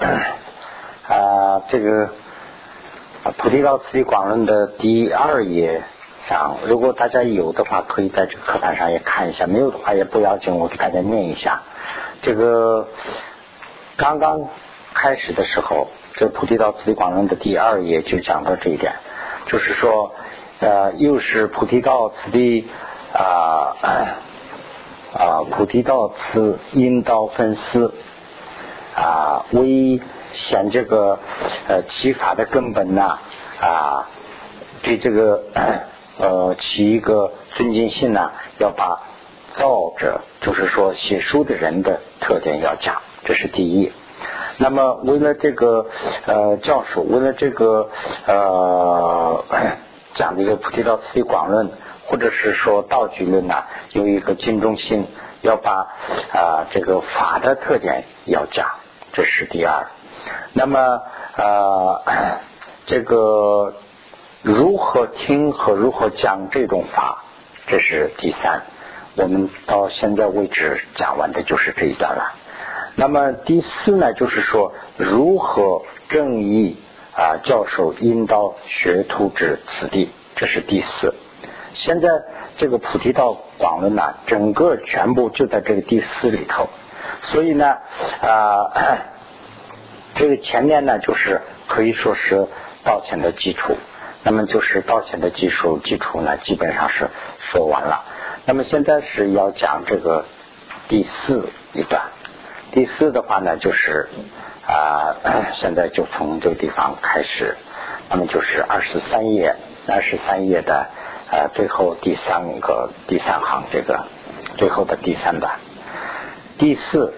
[0.00, 2.08] 啊，这个
[3.36, 5.82] 菩提道次第广论的第二页
[6.26, 11.60] 上，如果大家有的话，可以在这个课堂上也看一下；没有的话也不要紧，我给大家念一下。
[12.22, 12.88] 这个
[13.96, 14.48] 刚刚
[14.94, 18.94] 开始的时候，这菩提道次第广论的第二页就讲到这一点，
[19.46, 20.14] 就是说，
[20.60, 22.68] 呃，又是菩提道次第
[23.12, 23.76] 啊
[25.12, 27.90] 啊，菩提道次因道分尸
[29.00, 30.00] 啊为。
[30.32, 31.18] 显这个
[31.66, 33.18] 呃其法的根本呢
[33.60, 34.06] 啊，
[34.80, 35.42] 对这个
[36.18, 39.00] 呃起一个尊敬心呢，要把
[39.54, 43.90] 造者就是说写书的人的特点要讲，这是第一。
[44.58, 45.86] 那么为了这个
[46.26, 47.90] 呃教授，为了这个
[48.28, 49.44] 呃
[50.14, 51.70] 讲这个菩提道次第广论，
[52.06, 55.06] 或者是说道举论呢，有一个敬重心，
[55.42, 55.88] 要把
[56.32, 58.68] 啊这个法的特点要讲，
[59.12, 59.86] 这是第二。
[60.52, 61.02] 那么
[61.36, 62.02] 呃，
[62.86, 63.74] 这个
[64.42, 67.24] 如何听和如何讲这种法，
[67.66, 68.62] 这是第三。
[69.16, 72.32] 我们到现在为止讲完的就是这一段了。
[72.96, 76.76] 那么第四呢，就是说如何正义
[77.12, 81.14] 啊教授引导学徒至此地，这是第四。
[81.74, 82.08] 现在
[82.56, 86.68] 这个菩提道广论呢，整个全部就在这个第四里头。
[87.22, 87.78] 所以呢
[88.22, 88.70] 啊。
[90.12, 92.48] 这个前面呢，就是可以说是
[92.84, 93.76] 道前的基础。
[94.24, 98.04] 那么就是道前的基础，基础呢基本上是说完了。
[98.44, 100.26] 那么现在是要讲这个
[100.88, 102.02] 第四一段。
[102.72, 104.08] 第四的话呢，就是
[104.66, 105.14] 啊，
[105.62, 107.56] 现在就从这个地方开始。
[108.10, 109.54] 那么就是二十三页，
[109.86, 110.88] 二十三页的
[111.30, 114.04] 呃最后第三个第三行，这个
[114.58, 115.60] 最后的第三段。
[116.60, 117.14] 第四，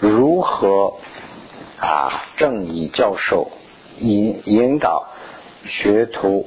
[0.00, 0.94] 如何？
[1.78, 3.50] 啊，正义教授
[3.98, 5.08] 引引导
[5.64, 6.46] 学徒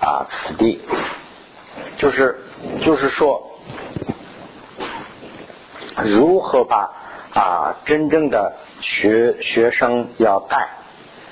[0.00, 0.80] 啊，此地
[1.98, 2.38] 就是
[2.82, 3.60] 就是说，
[6.04, 6.90] 如何把
[7.34, 10.68] 啊真正的学学生要带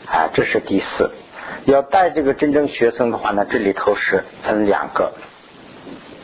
[0.06, 1.11] 啊，这是第四。
[1.65, 5.12] 要带这个真正学生的话呢，这里头是分两个，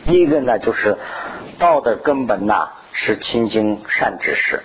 [0.05, 0.95] 一个呢就是
[1.57, 2.69] 道的根本呐
[3.01, 4.61] 是清净善知识。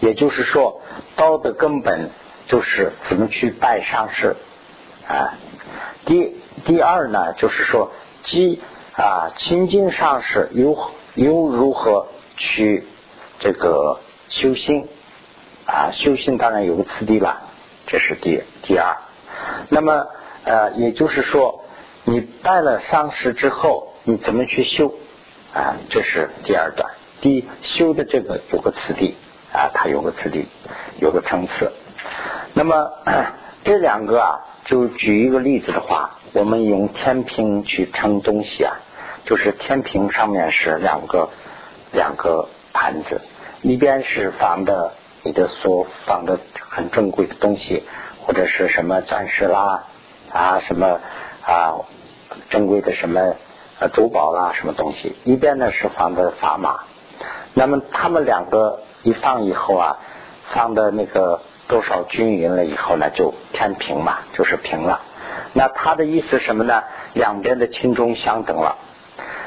[0.00, 0.80] 也就是说，
[1.14, 2.10] 道的根本
[2.48, 4.34] 就是怎么去拜上师
[5.06, 5.34] 啊。
[6.04, 7.92] 第第二呢，就是说，
[8.24, 8.60] 即
[8.94, 12.84] 啊亲近上师，又又如何去
[13.38, 14.88] 这个修心
[15.66, 15.90] 啊？
[15.92, 17.42] 修心当然有个次第了，
[17.86, 18.96] 这是第第二。
[19.68, 20.06] 那么
[20.44, 21.64] 呃，也就是说，
[22.04, 24.94] 你拜了上师之后，你怎么去修
[25.52, 25.76] 啊？
[25.90, 26.90] 这是第二段。
[27.20, 29.14] 第修的这个有个次第。
[29.50, 30.46] 啊，它有个次第，
[31.00, 31.72] 有个层次。
[32.52, 32.92] 那么
[33.64, 38.76] 这两个啊，就举一个例子的话，我们用天平去称东西啊，
[39.24, 41.30] 就是天平上面是两个
[41.92, 43.22] 两个盘子，
[43.62, 44.92] 一边是放的
[45.22, 47.84] 你的所放的很珍贵的东西，
[48.26, 49.86] 或者是什么钻石啦
[50.30, 51.00] 啊什么
[51.42, 51.74] 啊
[52.50, 53.34] 珍贵的什么
[53.94, 56.80] 珠宝啦什么东西，一边呢是放的砝码。
[57.54, 58.80] 那么他们两个。
[59.04, 59.96] 一放以后啊，
[60.50, 65.00] 放的那个多少均匀了以后呢，就天平嘛，就是平了。
[65.52, 66.82] 那他的意思什么呢？
[67.14, 68.76] 两边的轻重相等了。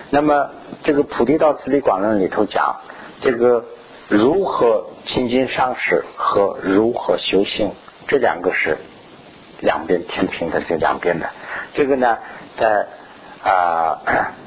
[0.09, 0.51] 那么
[0.83, 2.77] 这个《菩提道次第广论》里头讲，
[3.19, 3.65] 这个
[4.07, 7.71] 如何亲近上师和如何修行，
[8.07, 8.77] 这两个是
[9.59, 11.29] 两边天平的这两边的。
[11.73, 12.17] 这个呢，
[12.57, 12.87] 在
[13.43, 13.99] 啊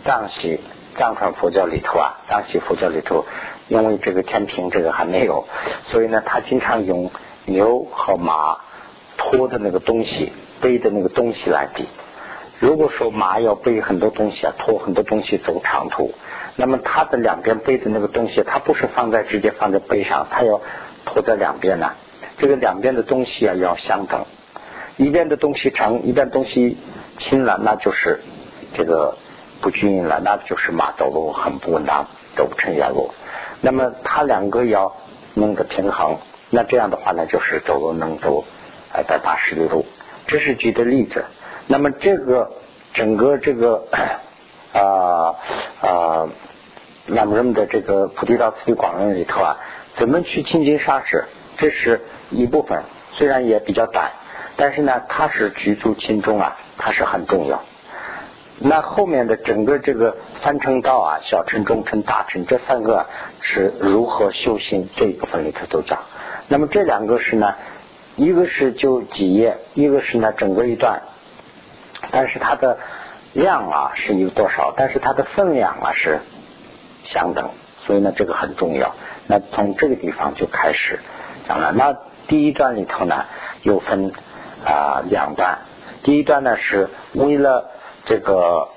[0.02, 0.60] 藏西
[0.96, 3.24] 藏传佛教里头啊，藏西佛教里头。
[3.66, 5.46] 因为这个天平这个还没有，
[5.84, 7.10] 所以呢，他经常用
[7.46, 8.58] 牛和马
[9.16, 11.86] 拖的那个东西、背的那个东西来比。
[12.58, 16.12] 如果说马要背很多东西啊，拖很多东西走长途，
[16.56, 20.60] 那么它的两边背的那个东西，它不是放在直接放在背上，它要
[21.06, 21.92] 拖在两边呢。
[22.36, 24.26] 这个两边的东西啊要相等，
[24.98, 26.76] 一边的东西长，一边东西
[27.18, 28.20] 轻了，那就是
[28.74, 29.16] 这个
[29.60, 32.06] 不均匀了，那就是马走路很不稳当，
[32.36, 33.10] 走不成原路。
[33.60, 34.94] 那么它两个要
[35.34, 36.18] 弄得平衡，
[36.50, 38.44] 那这样的话呢，就是走路能走
[38.92, 39.86] 呃百八十里路。
[40.26, 41.24] 这是举的例子。
[41.66, 42.52] 那么这个
[42.92, 43.86] 整个这个
[44.72, 45.34] 啊
[45.80, 46.28] 啊
[47.06, 49.56] 那么人们的这个菩提道次第广论里头啊，
[49.94, 51.24] 怎么去亲近上师，
[51.56, 54.10] 这是一部分，虽然也比较短，
[54.56, 57.62] 但是呢，它是举足轻重啊，它是很重要。
[58.58, 63.06] 那后面的整个这个三乘道啊，小乘、中乘、大乘这三个
[63.40, 65.98] 是如何修行这一部分里头都讲。
[66.46, 67.54] 那么这两个是呢，
[68.16, 71.02] 一个是就几页，一个是呢整个一段，
[72.10, 72.78] 但是它的
[73.32, 76.20] 量啊是有多少，但是它的分量啊是
[77.04, 77.50] 相等，
[77.86, 78.94] 所以呢这个很重要。
[79.26, 81.00] 那从这个地方就开始
[81.48, 81.72] 讲了。
[81.72, 81.96] 那
[82.28, 83.24] 第一段里头呢
[83.62, 84.12] 又分
[84.64, 85.58] 啊两段，
[86.04, 87.70] 第一段呢是为了
[88.04, 88.68] 这个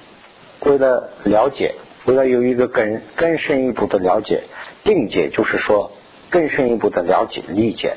[0.60, 1.74] 为了了解，
[2.06, 4.44] 为了有一个更更深一步的了解，
[4.84, 5.92] 定解就是说。
[6.30, 7.96] 更深一步的了解理解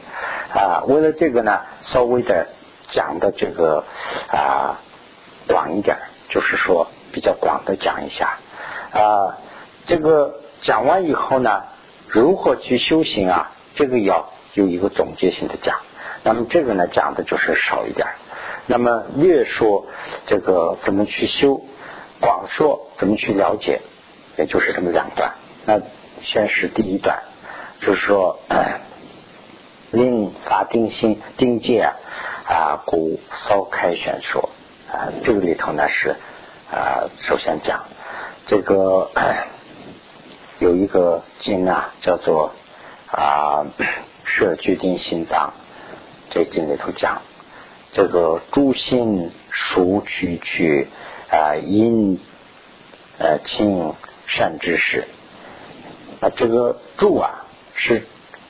[0.53, 2.47] 啊，为了这个呢，稍微的
[2.87, 3.83] 讲的这个
[4.29, 4.79] 啊
[5.49, 5.97] 广一点，
[6.29, 8.37] 就是说比较广的讲一下
[8.93, 9.37] 啊。
[9.85, 11.63] 这个讲完以后呢，
[12.07, 13.51] 如何去修行啊？
[13.75, 15.79] 这个要有一个总结性的讲。
[16.23, 18.07] 那么这个呢，讲的就是少一点。
[18.67, 19.87] 那么略说
[20.27, 21.61] 这个怎么去修，
[22.19, 23.81] 广说怎么去了解，
[24.37, 25.33] 也就是这么两段。
[25.65, 25.81] 那
[26.21, 27.23] 先是第一段。
[27.81, 28.39] 就是说，
[29.89, 31.81] 令法定心定界
[32.47, 34.51] 啊，故稍开玄说
[34.87, 36.15] 啊，这个里头呢是
[36.71, 37.85] 啊，首先讲
[38.45, 39.09] 这个
[40.59, 42.51] 有一个经啊，叫做
[43.07, 43.65] 啊
[44.25, 45.53] 摄决定心脏，
[46.29, 47.23] 这经里头讲
[47.93, 50.87] 这个诸心熟取取
[51.29, 52.19] 啊因
[53.17, 53.93] 呃清
[54.27, 55.07] 善知识
[56.19, 57.45] 啊，这个住啊。
[57.73, 58.03] 是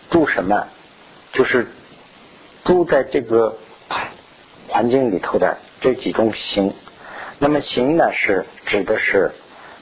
[0.10, 0.68] 住什么？
[1.32, 1.68] 就是
[2.66, 3.56] 住在这个
[4.68, 6.74] 环境里头的这几种行。
[7.40, 9.32] 那么行呢，是指的是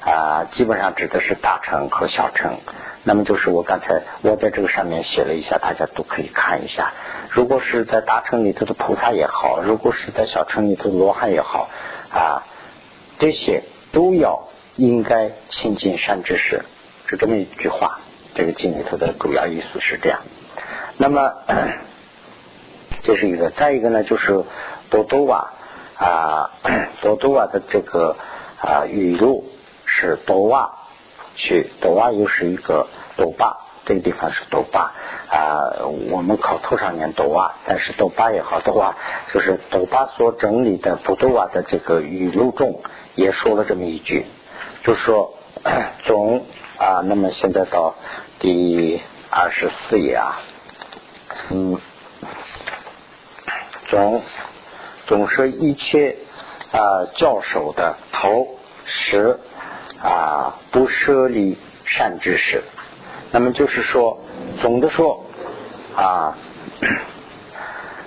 [0.02, 2.60] 啊，基本上指的是大乘和小乘。
[3.04, 6.94] 那么就是我刚才我在这个上面写了一下，大家都可以看一下。
[7.30, 11.70] 如果是在大城里头的菩萨也好，如果是在小城里头罗汉也好
[12.12, 12.44] 啊，
[13.20, 16.64] 这些都要应该亲近善知识，
[17.08, 18.00] 是这么一句话。
[18.36, 20.22] 这个经里头的主要意思是这样，
[20.98, 21.34] 那么
[23.04, 24.44] 这是一个，再一个呢，就是
[24.90, 25.52] 多多瓦
[25.98, 26.52] 啊，
[27.02, 28.16] 多多瓦的这个
[28.62, 29.50] 啊语录
[29.86, 30.72] 是多瓦
[31.36, 32.88] 去，多瓦又是一个
[33.18, 33.58] 多巴，
[33.90, 34.94] 这个地方是斗巴
[35.28, 38.96] 啊，我们考头上念斗瓦，但是斗巴也好，多瓦
[39.34, 42.82] 就是斗巴所整理的不斗瓦的这个语录中
[43.16, 44.28] 也说了这么一句，
[44.84, 45.34] 就说
[46.06, 46.46] 总。
[46.80, 47.96] 啊，那么现在到
[48.40, 50.40] 第二十四页啊，
[51.50, 51.78] 嗯，
[53.90, 54.22] 总
[55.06, 56.16] 总是一切
[56.72, 58.48] 啊教授的头
[58.86, 59.38] 十
[60.02, 62.64] 啊不设立善知识，
[63.32, 64.20] 那么就是说，
[64.62, 65.26] 总的说
[65.96, 66.38] 啊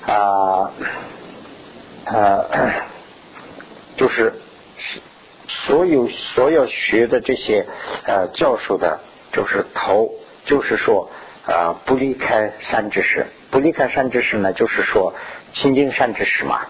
[0.07, 0.71] 啊
[2.07, 2.47] 呃，
[3.97, 4.35] 就是。
[5.67, 7.67] 所有所有学的这些
[8.05, 9.01] 呃教授的，
[9.33, 10.11] 就是头，
[10.47, 11.11] 就是说
[11.47, 15.15] 呃不离开善知识，不离开善知识呢，就是说
[15.53, 16.63] 亲近善知识嘛，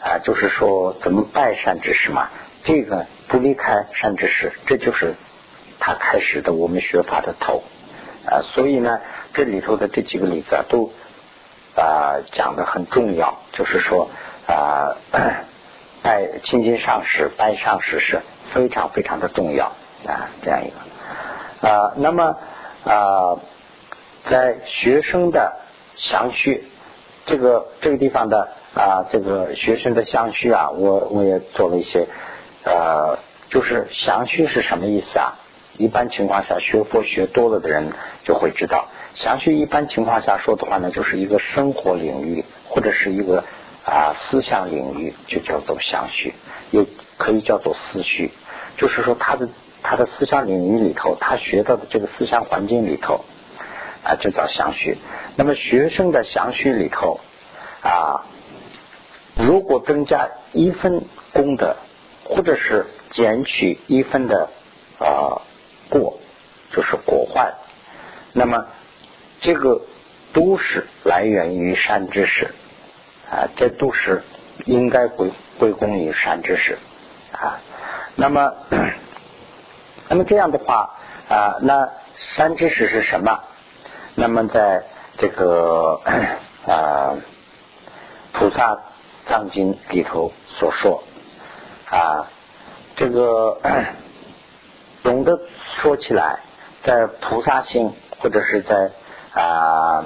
[0.00, 2.30] 啊，就是说怎么拜善知识嘛，
[2.64, 5.14] 这个不离开善知识，这就是
[5.78, 7.62] 他开始的我们学法的头
[8.30, 9.00] 啊，所以呢，
[9.34, 10.92] 这里头的这几个例子啊，都
[11.76, 14.08] 啊讲的很重要，就是说
[14.46, 14.96] 啊
[16.02, 18.20] 拜亲近上师，拜上师是。
[18.52, 19.66] 非常非常的重要
[20.04, 22.36] 啊，这样一个啊，那么
[22.84, 23.38] 啊，
[24.28, 25.54] 在学生的
[25.96, 26.64] 详序
[27.26, 32.08] 这个这个地方的啊，这个学生的详序啊，我我也做了一些
[32.64, 35.38] 呃，就是详序是什么意思啊？
[35.80, 37.90] 一般情况下学佛学多了的人
[38.22, 43.42] 就会知道，详序一般情况下说的话呢，就是一个生活领域或者是一个
[43.86, 46.34] 啊思想领域，就叫做详序，
[46.70, 46.84] 也
[47.16, 48.30] 可以叫做思绪。
[48.76, 49.48] 就是说，他的
[49.82, 53.24] 他的思想领域里头，他学到的这个思想环境里头
[54.04, 54.98] 啊，就叫详序。
[55.36, 57.20] 那么学生的详序里头
[57.82, 58.26] 啊，
[59.34, 61.76] 如果增加一分功德，
[62.24, 64.50] 或者是减去一分的
[64.98, 65.40] 啊
[65.90, 66.18] 过，
[66.72, 67.52] 就是果患，
[68.32, 68.64] 那么
[69.40, 69.82] 这个
[70.32, 72.54] 都是来源于善知识
[73.30, 74.22] 啊，这都是
[74.64, 76.78] 应该归归功于善知识
[77.32, 77.60] 啊。
[78.14, 78.54] 那么，
[80.08, 83.40] 那么这样的话啊，那善知识是什么？
[84.14, 84.84] 那么在
[85.16, 86.00] 这个
[86.66, 87.16] 啊
[88.32, 88.78] 菩萨
[89.26, 91.02] 藏经里头所说
[91.88, 92.26] 啊，
[92.96, 93.58] 这个
[95.02, 95.40] 总的
[95.76, 96.40] 说起来，
[96.82, 98.90] 在菩萨心或者是在
[99.32, 100.04] 啊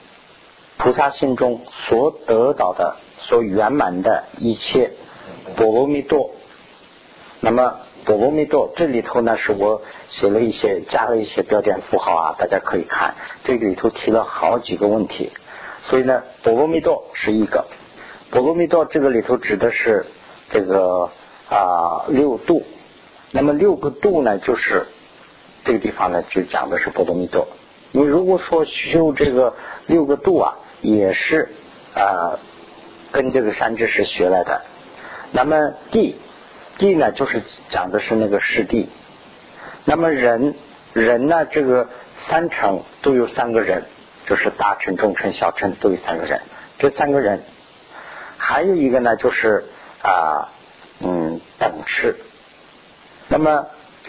[0.78, 4.92] 菩萨心中所得到的、所圆满的一切
[5.56, 6.32] 波罗蜜多。
[7.40, 13.14] 那么波罗蜜多这里头呢，是我写了一些，加了一些标点符号啊，大家可以看。
[13.44, 15.30] 这里头提了好几个问题。
[15.88, 17.66] 所以呢，波罗蜜多是一个。
[18.30, 20.06] 波罗蜜多这个里头指的是
[20.50, 21.10] 这个
[21.48, 22.64] 啊六度。
[23.36, 24.86] 那么六个度呢，就是
[25.62, 27.46] 这个地方呢就讲的是波罗蜜多。
[27.92, 29.54] 你如果说修这个
[29.86, 31.50] 六个度啊，也是
[31.94, 32.38] 啊
[33.12, 34.62] 跟这个山知识学来的。
[35.32, 36.16] 那么地
[36.78, 38.88] 地呢，就是讲的是那个实地。
[39.84, 40.54] 那么人
[40.94, 43.84] 人呢，这个三乘都有三个人，
[44.26, 46.40] 就是大乘、中乘、小乘都有三个人。
[46.78, 47.42] 这三个人
[48.38, 49.66] 还有一个呢，就是
[50.00, 50.48] 啊
[51.00, 52.16] 嗯等持。
[53.28, 53.66] 那么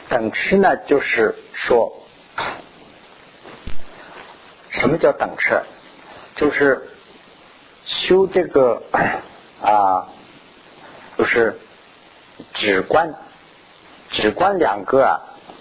[0.10, 2.04] 等持呢，就是说
[4.70, 5.62] 什么叫等持？
[6.36, 6.88] 就是
[7.86, 8.84] 修这个
[9.62, 10.08] 啊，
[11.18, 11.60] 就是
[12.54, 13.16] 止观，
[14.12, 15.20] 止观两个啊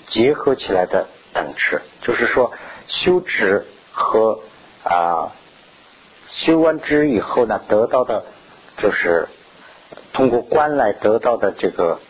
[0.09, 2.53] 结合起来的等持，就是说
[2.89, 4.41] 修止和
[4.85, 5.33] 啊
[6.29, 8.27] 修完止以后呢，得到的
[8.77, 9.29] 就是
[10.13, 12.01] 通过观来得到的这个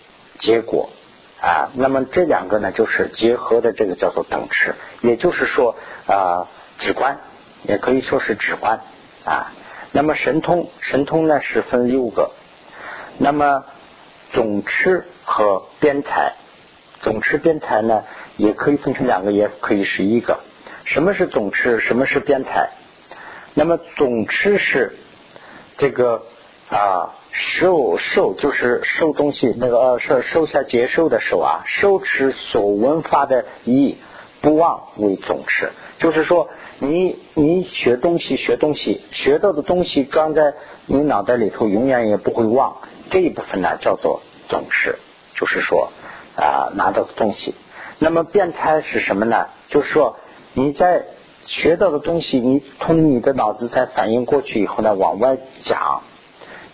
[0.40, 0.90] 结果。
[1.40, 5.76] 啊，那么这两个呢，就是结合的这个叫做等持，也就是说
[6.06, 7.18] 啊，止观
[7.62, 8.80] 也可以说是指观
[9.24, 9.52] 啊。
[9.92, 12.32] 那么神通，神通呢是分六个，
[13.18, 13.64] 那么
[14.32, 16.34] 总持和边财，
[17.00, 18.04] 总持边财呢
[18.36, 20.40] 也可以分成两个，也可以是一个。
[20.84, 21.80] 什么是总持？
[21.80, 22.70] 什么是边财？
[23.54, 24.96] 那么总持是
[25.78, 26.22] 这个
[26.70, 27.14] 啊。
[27.38, 33.98] 受受就是受东西，那个呃受受下接受的受啊，受持所闻法的意
[34.40, 40.54] 不忘为总持，就是说你你学东西学东西学到的东西装在
[40.86, 42.78] 你脑袋里头，永远也不会忘，
[43.10, 44.96] 这一部分呢叫做总持，
[45.34, 45.92] 就是说
[46.36, 47.54] 啊拿到的东西。
[47.98, 49.48] 那么辩才是什么呢？
[49.68, 50.16] 就是说
[50.54, 51.04] 你在
[51.46, 56.00] 学到的东西，你从你的脑子再反应过去以后呢，往外讲。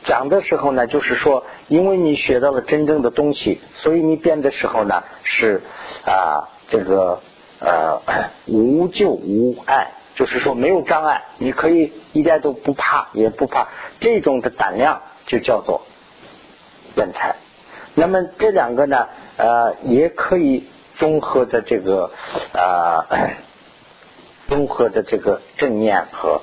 [0.05, 5.63] 讲的时候呢，就是说，因为你学到了真正的东西，所以你变的时候呢，是
[6.05, 7.21] 啊，这个
[7.61, 8.01] 呃
[8.47, 13.69] 无救无碍，就是说没有障碍，你可以一点都不怕，也不怕，
[14.01, 15.83] 这种的胆量就叫做
[16.97, 17.37] 人才。
[17.95, 20.65] 那么这两个呢，呃，也可以
[20.99, 22.11] 综合的这个
[22.53, 23.07] 啊，
[24.49, 26.43] 综合的这个正念和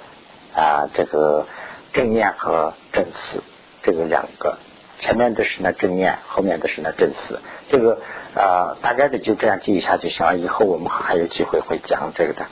[0.56, 1.46] 啊这个。
[1.92, 3.42] 正念和正思，
[3.84, 4.58] 这个两个，
[5.00, 8.02] 前面的是那正念，后面的是那正思，这个
[8.36, 10.38] 啊大概的就这样记一下就行了。
[10.38, 12.46] 以后我们还有机会会讲这个的。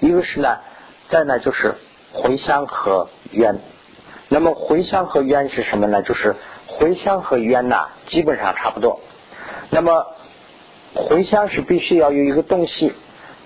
[0.00, 0.58] 一个是呢，
[1.08, 1.74] 再呢就是
[2.12, 3.58] 回乡和冤。
[4.28, 6.02] 那么回乡和冤是什么呢？
[6.02, 6.34] 就是
[6.66, 9.00] 回乡和冤呐，基本上差不多。
[9.70, 10.06] 那么
[10.94, 12.92] 回乡是必须要有一个东西，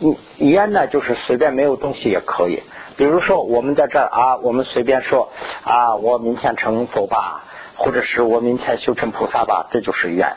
[0.00, 2.62] 嗯冤呢就是随便没有东西也可以。
[2.98, 5.30] 比如说，我们在这儿啊，我们随便说
[5.62, 7.44] 啊，我明天成佛吧，
[7.76, 10.32] 或者是我明天修成菩萨吧，这就是愿。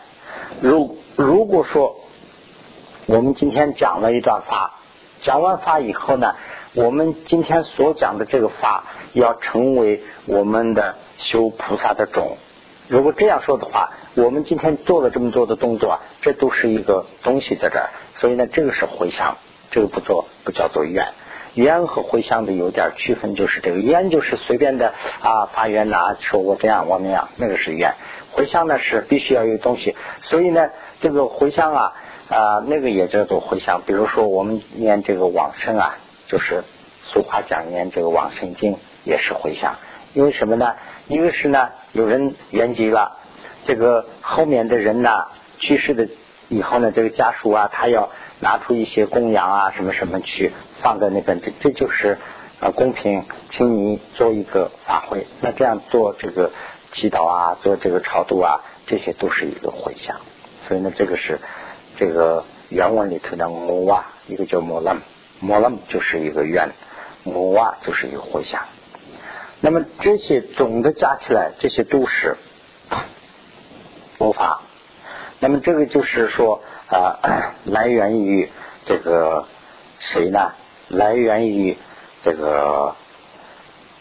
[0.62, 1.96] 如如果说
[3.08, 4.74] 我们今天讲了一段法，
[5.24, 6.36] 讲完法以后呢，
[6.76, 12.38] 我们今天所讲的这个法要成为我们的修菩萨的种。
[12.88, 17.90] 如果这样说的话，我们今天做了这么多的动作，这都是一个东西在这儿，
[18.20, 19.38] 所以呢，这个是回向，
[19.72, 21.08] 这个不做不叫做愿。
[21.54, 27.92] 愿和回向的有点区分，就是这个愿就是随便的啊发愿呐，说我这样我那样，那个是愿；
[28.32, 30.70] 回向呢是必须要有东西，所以呢
[31.02, 31.94] 这个回向啊
[32.30, 33.82] 啊那个也叫做回向。
[33.86, 36.64] 比如说我们念这个往生啊，就是
[37.04, 39.76] 俗话讲念这个往生经也是回向，
[40.14, 40.76] 因为什么呢？
[41.08, 43.18] 一个是呢有人圆寂了，
[43.66, 45.10] 这个后面的人呢
[45.60, 46.08] 去世的
[46.48, 48.10] 以后呢，这个家属啊他要
[48.42, 50.52] 拿出一些供养啊什么什么去。
[50.82, 52.18] 放在那边，这这就是
[52.60, 55.28] 啊公平，请你做一个法会。
[55.42, 56.52] 那这样做这个
[56.92, 60.18] 祈祷啊，做这个超度啊，这些都是一个回向。
[60.68, 61.40] 所以呢，这个是
[61.98, 65.02] 这个原文里头的摩哇，一个叫摩楞，
[65.40, 66.72] 摩楞就是一个愿，
[67.24, 68.64] 摩哇就是一个回向。
[69.60, 72.38] 那么这些总的加起来，这些都是
[74.18, 74.62] 佛法。
[75.44, 78.48] 那么这个就是说啊， 来源于
[78.86, 79.48] 这个
[80.00, 80.54] 谁呢？
[80.88, 81.78] 来源于
[82.22, 82.96] 这个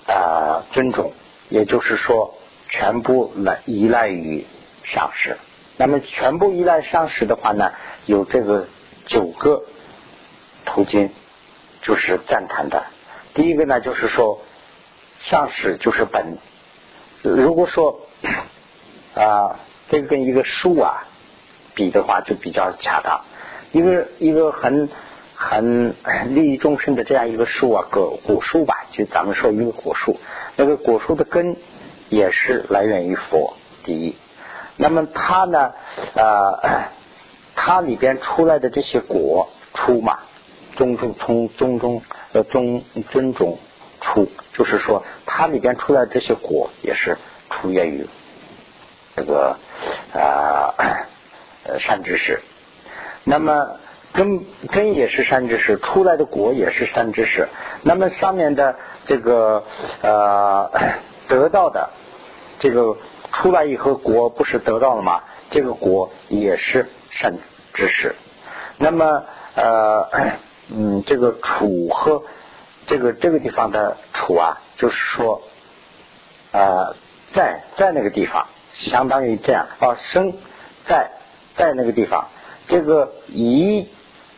[0.06, 1.14] 啊尊重，
[1.48, 2.34] 也就是说，
[2.68, 4.44] 全部来依赖于
[4.84, 5.38] 上师。
[5.78, 7.72] 那么，全部依赖上师的话呢，
[8.04, 8.66] 有这个
[9.06, 9.62] 九个
[10.66, 11.10] 途径，
[11.80, 12.84] 就是赞叹的。
[13.32, 14.42] 第一个呢，就是说
[15.20, 16.36] 上师就是本。
[17.22, 18.00] 如果说
[19.16, 21.06] 啊，这个跟一个树啊
[21.80, 23.22] 比的话，就比较恰当。
[23.72, 24.90] 一个一个很。
[25.42, 25.94] 很
[26.34, 30.20] 利益众生的这样一个树啊，果果树吧，就咱们说一个果树，
[30.54, 31.56] 那个果树的根
[32.10, 33.54] 也是来源于佛。
[33.82, 34.14] 第一，
[34.76, 35.72] 那么它呢，
[36.14, 36.90] 呃，
[37.56, 40.18] 它里边出来的这些果出嘛，
[40.76, 42.02] 中中从中中
[42.34, 43.58] 呃中尊中
[44.02, 47.16] 出，就是说它里边出来这些果也是
[47.48, 48.06] 出源于
[49.16, 49.56] 这个
[50.12, 50.74] 啊
[51.64, 52.40] 呃善知识。
[53.24, 53.76] 那么
[54.12, 57.48] 根根也是善知识，出来的果也是善知识。
[57.82, 58.76] 那么上面的
[59.06, 59.64] 这个
[60.02, 60.70] 呃
[61.28, 61.90] 得到的
[62.58, 62.96] 这个。
[63.32, 65.22] 出来以后果不是得到了吗？
[65.52, 67.38] 这个果也是善
[67.72, 68.16] 知识。
[68.76, 69.22] 那么
[69.54, 70.08] 呃
[70.68, 72.24] 嗯，这个处和
[72.88, 75.42] 这个这个地方的处啊，就是说
[76.50, 76.96] 呃
[77.30, 80.32] 在在那个地方，相当于这样啊生
[80.86, 81.12] 在
[81.60, 82.28] 在那个地方，
[82.68, 83.86] 这个一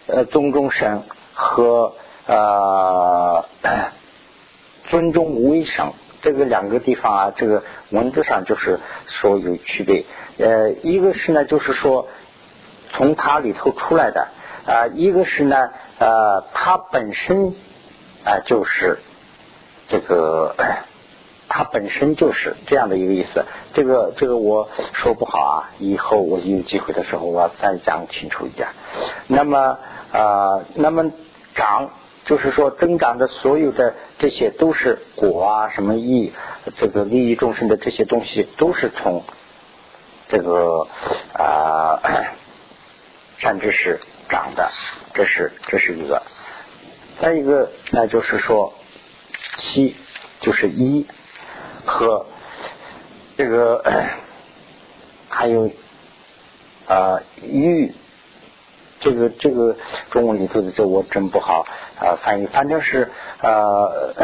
[0.09, 1.95] 呃宗中神和
[2.27, 3.45] 呃
[4.91, 5.93] 尊重无微神。
[6.21, 10.05] 这个两个地方啊，这个文字上就是说有区别。
[10.39, 12.09] 呃，一个是呢，就是说
[12.93, 14.27] 从它里头出来的
[14.67, 17.55] 啊；一个是呢，呃，它本身
[18.25, 18.99] 啊就是
[19.89, 20.57] 这个，
[21.55, 23.45] 它本身就是这样的一个意思。
[23.75, 28.69] 这个这个我说不好啊，以后我有机会的时候我再讲清楚一点。
[29.27, 29.79] 那么
[30.13, 31.13] 啊，那么
[31.55, 31.91] 长。
[32.25, 36.33] 就是说，增长的所有的这些都是果啊，什么益，
[36.77, 39.25] 这个利益众生的这些东西，都是从
[40.29, 40.87] 这个
[41.33, 42.01] 啊
[43.39, 44.71] 善知识长的，
[45.15, 46.23] 这是这是一个。
[47.19, 48.73] 再一个，那就是说
[49.59, 49.97] 七
[50.41, 51.05] 就是一
[51.85, 52.27] 和
[53.37, 53.83] 这个
[55.29, 55.71] 还有
[56.87, 57.93] 啊玉。
[59.05, 59.75] 这个这个
[60.13, 61.67] 中文里头的这我真不好
[61.99, 63.11] 啊翻译，反正是
[63.41, 64.15] 呃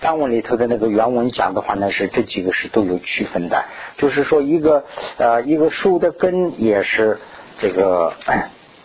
[0.00, 3.66] 单文里头的那个原文讲的话呢，是这几个是都有区分的，
[3.98, 4.84] 就是说一个
[5.18, 7.18] 呃一个树的根也是
[7.58, 8.14] 这个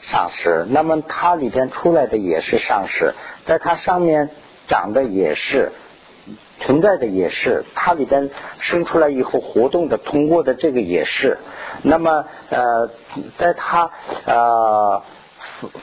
[0.02, 3.14] 上实，那么它里边出来的也是上实，
[3.46, 4.32] 在它上面
[4.68, 5.72] 长的也是
[6.62, 11.38] 存在的也是，它里边生出来以后活动的通过的这个也是，
[11.84, 12.90] 那么呃
[13.38, 13.92] 在它
[14.26, 15.02] 呃。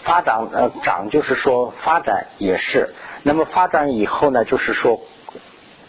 [0.02, 5.00] 发展呃长就是说发展也是，那么发展以后呢，就是说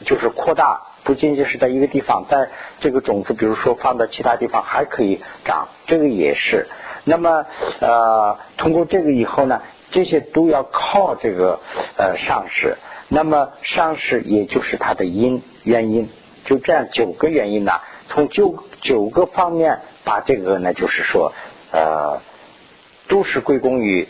[0.06, 2.50] 就是扩大，不仅仅是在一个地方，在
[2.80, 6.68] 这个种子，比如说放到其他地方还可以长，这个也是。
[7.04, 7.48] 那么
[7.80, 11.60] 呃通过这个以后呢，这些都要靠这个
[11.98, 12.78] 呃上市。
[13.10, 16.10] 那么上市也就是它的因原因，
[16.46, 17.74] 就这样九个原因呢，
[18.08, 21.34] 从九九个方面把这个呢，就是说
[21.74, 22.22] 呃。
[23.10, 24.08] 都是归功于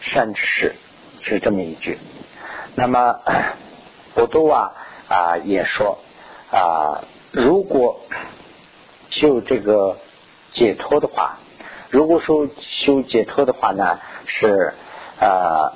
[0.00, 0.76] 善知识，
[1.20, 1.98] 是这么一句。
[2.76, 3.18] 那么，
[4.14, 4.70] 我都啊
[5.08, 5.98] 啊也说
[6.52, 7.98] 啊，如果
[9.10, 9.96] 修这个
[10.52, 11.40] 解脱的话，
[11.90, 14.74] 如果说修解脱的话呢，是
[15.18, 15.72] 啊，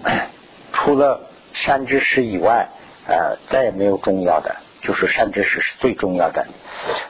[0.72, 1.28] 除了
[1.64, 2.68] 善知识以外，
[3.06, 6.46] 呃，再也没有重要的，就是善知识是最重要的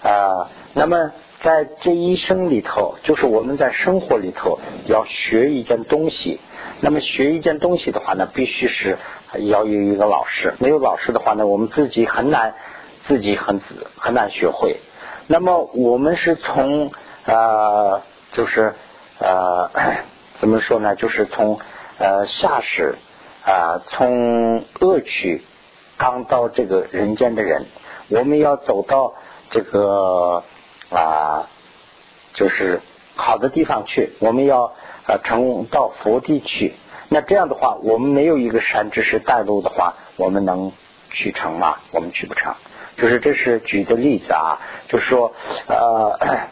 [0.02, 0.50] 啊。
[0.74, 1.12] 那么。
[1.42, 6.38] 在这一生里头，就是我们在生活里头要学一件东西。
[6.82, 8.98] 那么学一件东西的话呢，必须是
[9.38, 10.52] 要有一个老师。
[10.58, 12.52] 没有老师的话呢，我们自己很难，
[13.06, 13.58] 自己很
[13.96, 14.80] 很难学会。
[15.28, 16.92] 那么我们是从
[17.24, 18.74] 呃，就是
[19.18, 19.70] 呃，
[20.40, 20.94] 怎么说呢？
[20.94, 21.58] 就是从
[21.98, 22.96] 呃下士
[23.44, 25.42] 啊，从恶趣
[25.96, 27.66] 刚到这个人间的人，
[28.08, 29.14] 我们要走到
[29.50, 30.42] 这个。
[30.92, 31.46] 啊，
[32.34, 32.80] 就是
[33.14, 34.72] 好的地方去，我们要
[35.06, 36.74] 啊成到佛地去。
[37.08, 40.72] 那这样的话，我们没有一个善知识带路的话，我们能
[41.12, 41.76] 去成吗？
[41.92, 42.52] 我们去不成。
[42.96, 45.32] 就是这是举的例子啊，就是说
[45.68, 46.48] 呃，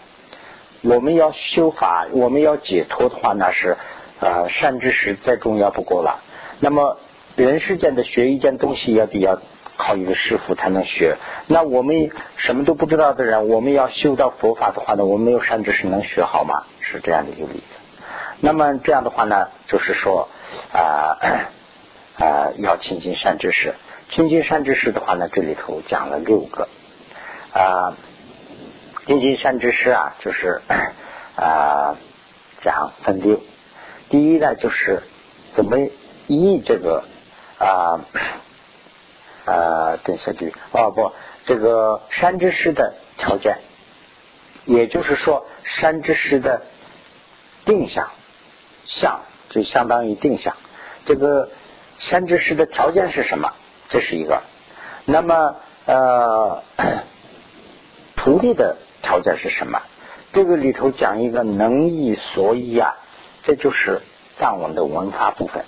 [0.89, 3.77] 我们要修法，我们要解脱的话，那是
[4.21, 6.23] 呃善知识再重要不过了。
[6.61, 6.99] 那么
[7.37, 9.41] 人世间的学一件东西，要得要。
[9.81, 11.19] 靠一个师傅才能学。
[11.47, 16.65] 那我们什么都不知道的人，我们要修到佛法的话呢，我们没有善知识能学好吗？
[16.81, 17.63] 是这样的一个例子。
[18.41, 20.29] 那么这样的话呢，就是说
[20.73, 21.17] 啊
[22.19, 23.73] 啊，要亲近善知识。
[24.11, 26.67] 亲近善知识的话呢，这里头讲了六个
[27.53, 27.95] 啊，
[29.07, 30.61] 亲近善知识啊，就是
[31.37, 31.97] 啊
[32.63, 33.41] 讲分六。
[34.11, 35.05] 第一呢，就是
[35.53, 35.77] 怎么
[36.29, 37.03] 依这个
[37.59, 38.01] 啊。
[39.45, 41.11] 啊，等下句哦不，
[41.47, 43.57] 这个山之师的条件，
[44.67, 45.47] 也就是说
[45.81, 46.61] 山之师的
[47.65, 48.11] 定向
[48.85, 50.55] 向就相当于定向。
[51.07, 51.49] 这个
[51.99, 53.55] 山之师的条件是什么？
[53.89, 54.43] 这是一个。
[55.07, 56.63] 那么呃，
[58.17, 59.81] 徒弟的条件是什么？
[60.35, 62.99] 这个里头讲一个能译所依啊，
[63.45, 64.03] 这就是
[64.39, 65.65] 藏文的文法部分。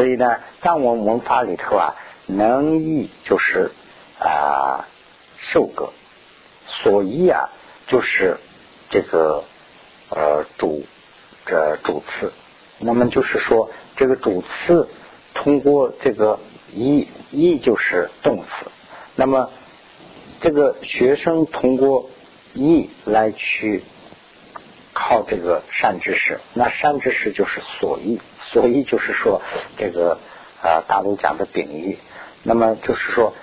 [0.00, 3.70] 所以呢，藏文文法里头啊，能译就是
[4.18, 4.88] 啊
[5.36, 5.90] 受格，
[6.66, 7.50] 所译啊
[7.86, 8.38] 就是
[8.88, 9.44] 这个
[10.08, 10.86] 呃主
[11.44, 12.32] 这主次。
[12.78, 14.88] 那么就是说，这个主次
[15.34, 16.40] 通过这个
[16.72, 18.70] 译译就是动词。
[19.16, 19.50] 那么
[20.40, 22.08] 这个学生通过
[22.54, 23.82] 译来去
[25.10, 28.20] 靠这个善知识，那善知识就是所依。
[28.52, 29.42] 所依就是说，
[29.76, 30.18] 这个
[30.62, 31.98] 啊，大陆讲的秉义，
[32.44, 33.34] 那么就是说，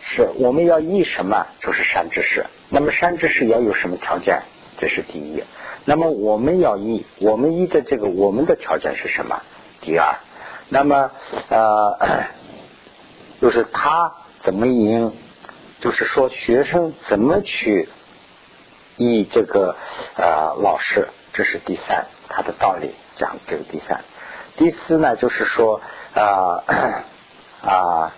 [0.00, 1.46] 是我们要依什么？
[1.60, 2.46] 就是善知识。
[2.70, 4.42] 那么善知识要有什么条件？
[4.78, 5.44] 这是第一。
[5.84, 9.42] 那么我们要依，我们依的这个我们的条件是什么？
[9.80, 10.16] 第二。
[10.70, 11.12] 那么
[11.50, 12.26] 呃，
[13.40, 15.12] 就是他怎么赢？
[15.80, 17.88] 就是说学生怎么去
[18.96, 19.76] 依这个
[20.16, 21.08] 呃老师？
[21.34, 24.04] 这是第三，他的道理讲这个第三。
[24.56, 25.80] 第四呢，就是说
[26.14, 26.62] 啊
[27.64, 28.12] 啊，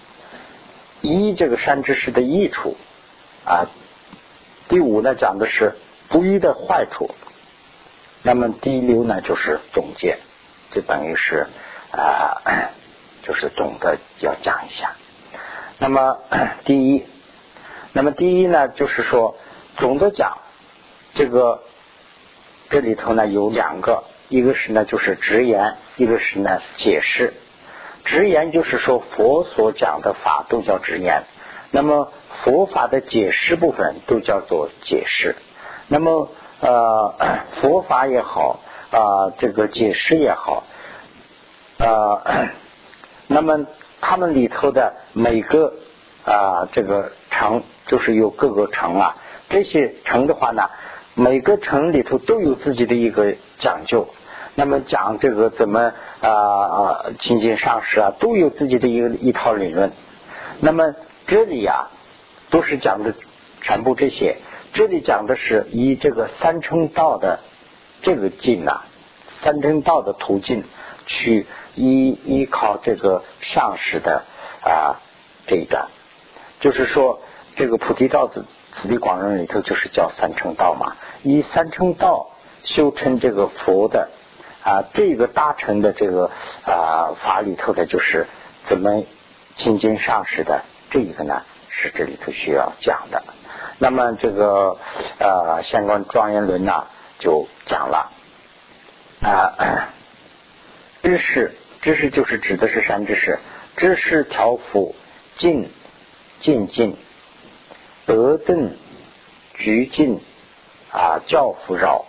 [1.01, 2.77] 依这个善知识的益处
[3.45, 3.67] 啊。
[4.67, 5.77] 第五呢，讲的是
[6.09, 7.15] 不依的坏处。
[8.23, 10.19] 那么第六呢，就是总结，
[10.73, 11.47] 就等于是
[11.93, 12.43] 啊，
[13.23, 14.97] 就是总的要讲一下。
[15.79, 16.19] 那么
[16.65, 17.07] 第一，
[17.93, 19.37] 那么第一呢，就是说
[19.77, 20.39] 总的讲，
[21.15, 21.63] 这个
[22.71, 24.05] 这里头呢有两个。
[24.31, 27.35] 一个是呢，就是直言；一个是呢，解释。
[28.07, 31.25] 直言就是说，佛所讲的法都叫直言。
[31.71, 32.11] 那么
[32.43, 35.37] 佛法的解释部分都叫做解释。
[35.89, 37.15] 那么呃，
[37.61, 40.65] 佛法也好啊，这个解释也好
[41.79, 42.49] 啊，
[43.29, 43.67] 那么
[44.01, 45.75] 他们里头的每个
[46.25, 49.17] 啊，这个城就是有各个城啊，
[49.51, 50.71] 这些城的话呢。
[51.17, 54.09] 每个城里头都有自己的一个讲究，
[54.57, 59.93] 那么讲这个怎么啊啊亲近上师啊，都有自己的一个一套理论。
[60.59, 60.95] 那么
[61.29, 61.87] 这里呀，
[62.51, 63.15] 都是讲的
[63.63, 64.39] 全部这些。
[64.73, 67.39] 这里讲的是以这个三乘道的
[68.03, 68.85] 这个径啊，
[69.41, 70.65] 三乘道的途径
[71.07, 71.47] 去
[71.77, 74.25] 依依靠这个上师的
[74.65, 74.99] 啊
[75.47, 75.87] 这一段，
[76.59, 77.21] 就是说
[77.55, 78.45] 这个菩提道子。
[78.75, 82.31] 此地广论里头就是叫三乘道嘛，以三乘道
[82.65, 84.11] 修成这个佛的
[84.63, 86.31] 啊，这个大乘的这个
[86.65, 88.27] 啊法里头的，就是
[88.67, 89.05] 怎么
[89.57, 93.23] 亲近上师的这一个呢，是这里头需要讲的。
[93.79, 94.79] 那么这个
[95.19, 96.87] 呃相关庄严论呢，
[97.19, 98.11] 就讲了
[99.23, 99.89] 啊，
[101.03, 103.39] 知识知识就是指的是三知识，
[103.77, 104.95] 知识调伏
[105.39, 105.71] 静
[106.41, 106.97] 静静。
[108.07, 108.77] 德正
[109.55, 110.21] 局进
[110.93, 112.05] 啊，教辅绕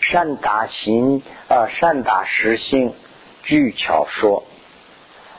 [0.00, 2.94] 善达行啊，善达实心
[3.42, 4.44] 具巧说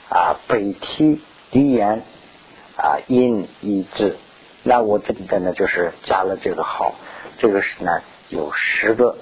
[0.09, 2.03] 啊，北提低言
[2.77, 4.17] 啊，因一字。
[4.61, 6.93] 那我这里边呢，就是加了这个好，
[7.39, 9.17] 这个是呢有十个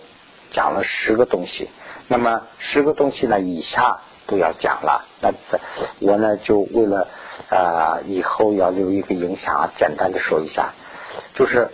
[0.52, 1.70] 讲了十个东西。
[2.08, 5.06] 那么十个东西呢，以下都要讲了。
[5.22, 5.32] 那
[6.00, 7.08] 我呢就为了。
[7.50, 10.74] 啊，以后要留一个影响啊，简单的说一下，
[11.34, 11.70] 就是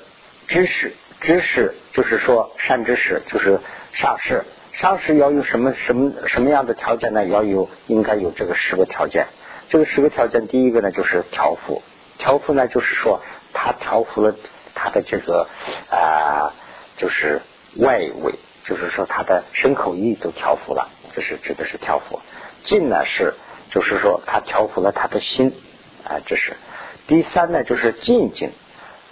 [0.48, 3.60] 知识，知识就是说善知识，就是
[3.92, 7.26] 上士，上士要有什么什么什么样的条件呢？
[7.26, 9.26] 要有应该有这个十个条件。
[9.70, 11.82] 这个十个条件，第一个呢就是调伏，
[12.20, 13.22] 调伏呢就是说
[13.54, 14.36] 他调伏了
[14.76, 15.48] 他的这个
[15.90, 16.54] 啊，
[16.98, 17.42] 就是
[17.78, 18.36] 外围，
[18.68, 22.20] 就是说他的身口意都调伏了，这是指的是调伏。
[22.64, 23.34] 进呢是。
[23.74, 25.52] 就是说，他调伏了他的心
[26.06, 26.56] 啊，这是
[27.08, 28.52] 第三呢，就是静静，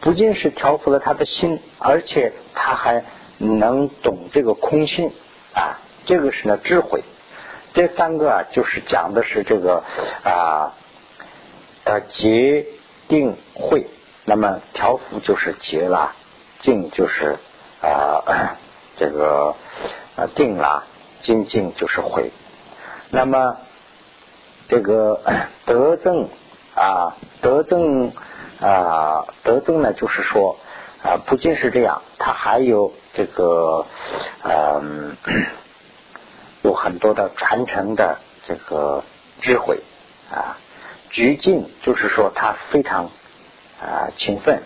[0.01, 3.03] 不仅是调伏了他的心，而且他还
[3.39, 5.11] 能懂这个空性
[5.55, 7.03] 啊，这个是呢智慧。
[7.73, 9.83] 这三个啊，就是讲的是这个
[10.23, 10.75] 啊
[11.83, 12.67] 呃结
[13.07, 13.87] 定慧。
[14.25, 16.13] 那么调伏就是结了，
[16.59, 17.37] 静就是
[17.81, 18.59] 啊
[18.95, 19.55] 这个
[20.15, 20.83] 啊定了，
[21.23, 22.31] 静静就是慧。
[23.09, 23.57] 那么。
[24.71, 25.19] 这个
[25.67, 26.29] 德政
[26.75, 28.13] 啊，德政
[28.61, 30.55] 啊，德政呢，就是说
[31.03, 33.85] 啊，不仅是这样，它还有这个
[34.43, 35.17] 嗯，
[36.63, 39.03] 有很多的传承的这个
[39.41, 39.81] 智慧
[40.31, 40.55] 啊。
[41.09, 43.09] 鞠敬就是说他非常
[43.81, 44.63] 啊勤奋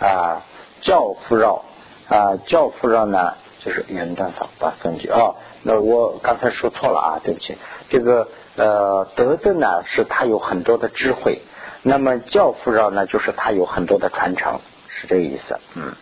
[0.00, 0.42] 啊，
[0.80, 1.64] 教父绕
[2.08, 7.56] 啊，教父绕呢就是云端法把根据哦，那我刚才说错了啊，对不起，
[7.88, 8.26] 这个。
[8.56, 11.40] 呃，德政呢是他有很多的智慧，
[11.82, 15.58] 那么教父绕呢，就是他有很多的传承，是这个意思。
[15.74, 15.94] 嗯，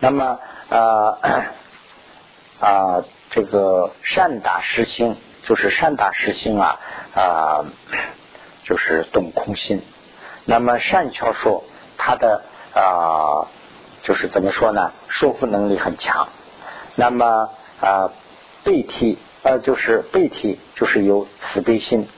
[0.00, 0.38] 那么
[0.70, 1.18] 呃
[2.60, 6.80] 啊，这个善达实心，就是善达实心啊
[7.14, 7.64] 啊，
[8.64, 9.82] 就是懂空心。
[10.46, 11.62] 那么善巧说，
[11.98, 12.42] 他的
[12.74, 13.46] 啊，
[14.02, 14.92] 就是怎么说呢？
[15.08, 16.28] 说服能力很强。
[16.94, 18.10] 那么啊，
[18.64, 22.08] 背体呃，就是背体就是有慈悲心。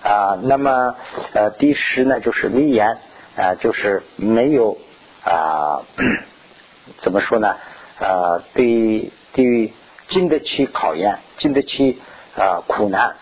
[0.00, 0.94] 啊，那么
[1.34, 2.98] 呃，第十呢，就是威严
[3.36, 4.78] 啊，就是没有
[5.24, 5.82] 啊，
[7.02, 7.56] 怎么说呢？
[7.98, 9.72] 呃，对对，
[10.08, 12.00] 经得起考验，经得起
[12.36, 13.16] 啊苦难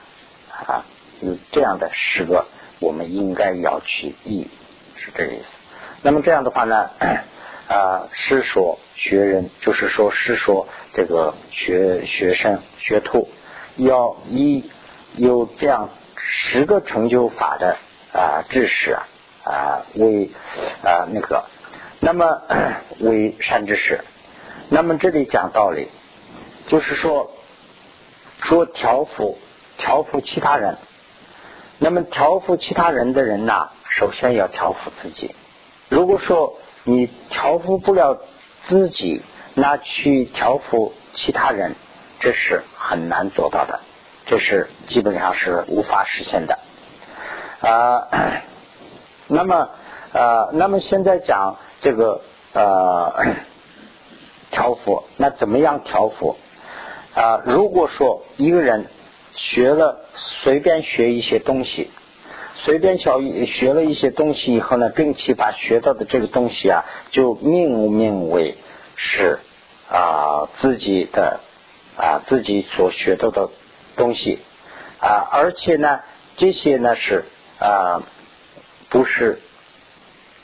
[0.51, 0.85] 啊，
[1.21, 2.45] 有这样的十个，
[2.79, 4.47] 我们应该要去忆，
[4.97, 5.45] 是这个意思。
[6.03, 6.91] 那么这样的话呢，
[7.69, 13.29] 啊， 师说学人，就是说是说这个学学生学徒，
[13.77, 14.71] 要以
[15.17, 15.89] 有这样。
[16.29, 17.77] 十个成就法的
[18.13, 19.07] 啊知识啊
[19.45, 20.29] 啊为
[20.83, 21.45] 啊那个，
[22.01, 22.43] 那么
[22.99, 24.01] 为善知识。
[24.69, 25.87] 那么这里讲道理，
[26.67, 27.31] 就是说
[28.43, 29.39] 说调伏
[29.79, 30.79] 调伏其他人。
[31.79, 35.33] 那么调伏其他人的人呐，首先要调伏自己。
[35.89, 38.19] 如果说你调伏不了
[38.69, 39.23] 自己，
[39.55, 41.75] 那去调伏其他人，
[42.21, 43.81] 这是很难做到的。
[44.27, 46.59] 这是基本上是无法实现的
[47.61, 48.09] 啊。
[49.29, 49.71] 那么
[50.13, 52.21] 呃，那么现在讲这个
[52.53, 53.35] 呃
[54.51, 56.37] 调伏，那怎么样调伏
[57.15, 57.41] 啊？
[57.45, 58.87] 如果说一个人
[59.35, 61.91] 学了随便学一些东西，
[62.67, 68.59] 随便小学了一些东西以后呢，并且把学到的这个东西啊，就命名为
[68.97, 69.39] 是
[69.89, 71.41] 啊自己的
[71.97, 73.49] 啊自己所学到的。
[73.97, 74.41] 东西
[75.01, 76.01] 啊，而且呢，
[76.37, 77.25] 这些呢是
[77.59, 78.03] 啊，
[78.91, 79.41] 不是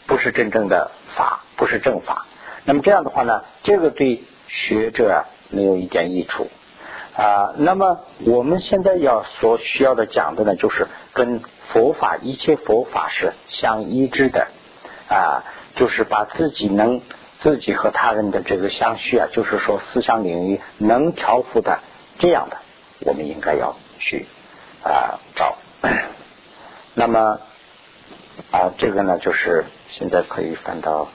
[0.06, 2.24] 不是真正的法，不是正法。
[2.64, 6.48] 那么这样的话呢，这个对学者没有一点益处
[7.14, 7.52] 啊。
[7.58, 14.48] 那么我们现在要所需要的讲的呢，就是跟佛法一切佛法是相一致的
[15.08, 17.00] 啊，就是把自己能
[17.40, 21.80] 自己和他人的这个相续啊，就是说思想领域能调伏的
[22.18, 22.58] 这样的。
[23.00, 24.26] 我们应该要去
[24.85, 25.56] 啊找，
[26.94, 27.40] 那么
[28.50, 31.08] 啊这个呢就是现在可以翻到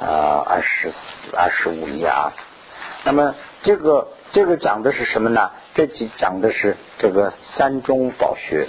[0.00, 2.32] 啊二十四二十五页啊，
[3.04, 5.50] 那么这个这个讲的是什么呢？
[5.74, 8.68] 这几讲的是这个三中宝学，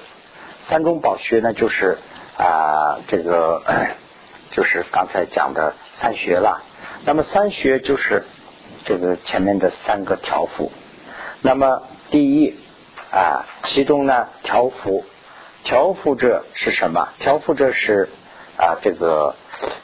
[0.72, 1.98] 三中宝学呢就是
[2.38, 3.62] 啊这个
[4.56, 6.64] 就是刚才讲的三学了，
[7.04, 8.24] 那么三学就是
[8.86, 10.72] 这个前面的三个条幅，
[11.42, 11.84] 那么。
[12.10, 12.56] 第一
[13.12, 15.04] 啊，其中呢条幅，
[15.64, 17.10] 条幅者是什么？
[17.20, 18.08] 条幅者是
[18.58, 19.36] 啊这个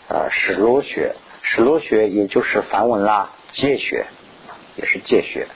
[0.08, 4.06] 呃史罗学，史罗学也就是梵文啦，戒学
[4.78, 5.48] 也是戒学。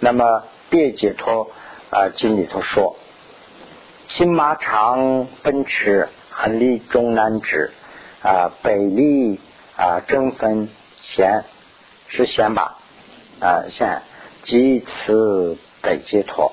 [0.00, 1.50] 那么别解脱
[1.90, 2.96] 啊经里头说，
[4.10, 7.70] 新马长奔驰，横立终难止
[8.24, 9.38] 啊，北立
[9.76, 10.68] 啊争分
[11.00, 11.44] 弦
[12.08, 12.76] 是弦吧
[13.40, 14.02] 啊弦，
[14.44, 15.56] 即此。
[15.82, 16.52] 得解脱，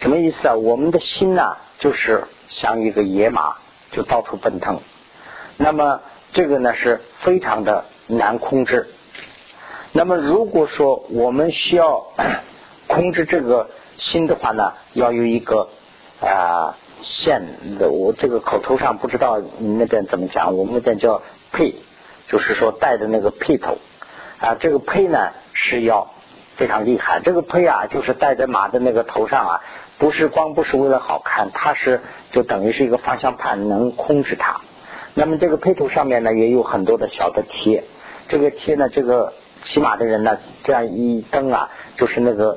[0.00, 0.54] 什么意思啊？
[0.54, 3.56] 我们的心呐，就是像一个野马，
[3.90, 4.78] 就到处奔腾。
[5.56, 6.00] 那么
[6.32, 8.86] 这个呢，是非常的难控制。
[9.90, 12.06] 那么如果说我们需要
[12.86, 15.68] 控制这个心的话呢，要有一个
[16.20, 21.22] 啊线的，我这个口头上不知道你那边怎么讲，我们那边叫
[21.52, 21.74] 配，
[22.26, 23.78] 就是说带的那个配头
[24.40, 26.10] 啊，这个配呢是要。
[26.56, 29.60] 非常厉害，这个胚啊，就是戴在马的那个头上啊，
[29.98, 32.00] 不是光不是为了好看，它是
[32.30, 34.60] 就等于是一个方向盘，能控制它。
[35.14, 37.82] 那么这个配头上面呢，也有很多的小的贴，
[38.28, 39.32] 这个贴呢，这个
[39.64, 42.56] 骑马的人呢，这样一蹬啊，就是那个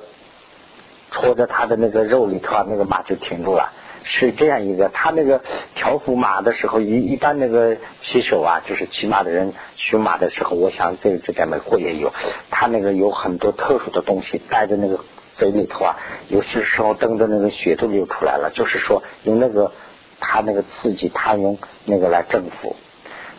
[1.12, 3.72] 戳在他的那个肉里头啊，那个马就停住了。
[4.10, 5.42] 是这样一个，他那个
[5.76, 12.14] 调服马的时候，一一般那个骑手啊，就是骑马的人驯马的时候，我想这这在美国也有，
[12.50, 15.02] 他那个有很多特殊的东西带在那个
[15.38, 15.98] 嘴里头啊，
[16.30, 19.74] 有些时候蹬的那个血都流出来了，就是说用那个
[20.22, 22.78] 他那个刺激，他用那个来征服，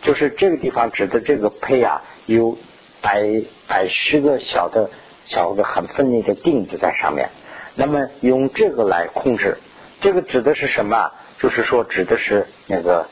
[0.03, 2.59] 就是这个地方指的这个胚啊，有
[3.01, 4.91] 百百十个小的
[5.25, 7.29] 小的很锋利的钉子在上面，
[7.75, 9.57] 那么用这个来控制。
[10.01, 11.11] 这个指的是什么？
[11.39, 13.07] 就是说，指的是那个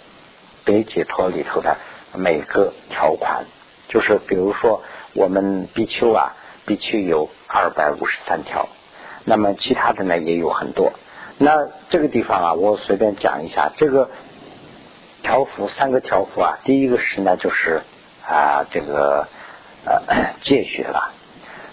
[0.65, 1.77] 北解脱里头的
[2.13, 3.45] 每个条款。
[3.89, 8.67] 就是比如说，我们比丘啊，比丘有二百五十三条，
[9.23, 10.91] 那么其他的呢也有很多。
[11.37, 14.09] 那这个地方啊，我随便讲一下，这个
[15.23, 17.81] 条幅三个条幅啊，第一个是呢就是
[18.25, 19.27] 啊这个
[19.85, 21.13] 呃 戒学了。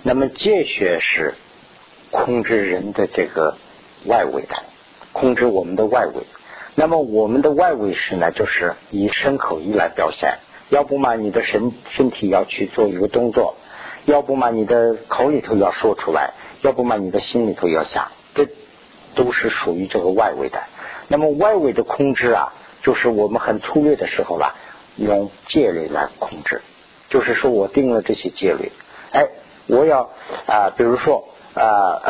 [0.03, 1.35] 那么戒学是
[2.15, 3.57] 控制人的这个
[4.07, 4.55] 外围的，
[5.13, 6.23] 控制我们的外围。
[6.77, 10.39] 那么我们的外围是呢，就是以身口意来表现。
[10.69, 13.57] 要不嘛，你的身身体要去做一个动作；
[14.05, 16.31] 要不嘛，你的口里头要说出来；
[16.63, 18.13] 要不嘛，你的心里头要想。
[18.37, 18.47] 这
[19.17, 20.63] 都是属于这个外围的。
[21.09, 22.53] 那么外围的控制啊，
[22.85, 24.55] 就是我们很粗略的时候吧，
[24.97, 26.63] 用戒律来控制。
[27.11, 28.71] 就是说我定了这些戒律，
[29.11, 29.27] 哎。
[29.67, 30.11] 我要
[30.47, 32.03] 啊，比如说啊，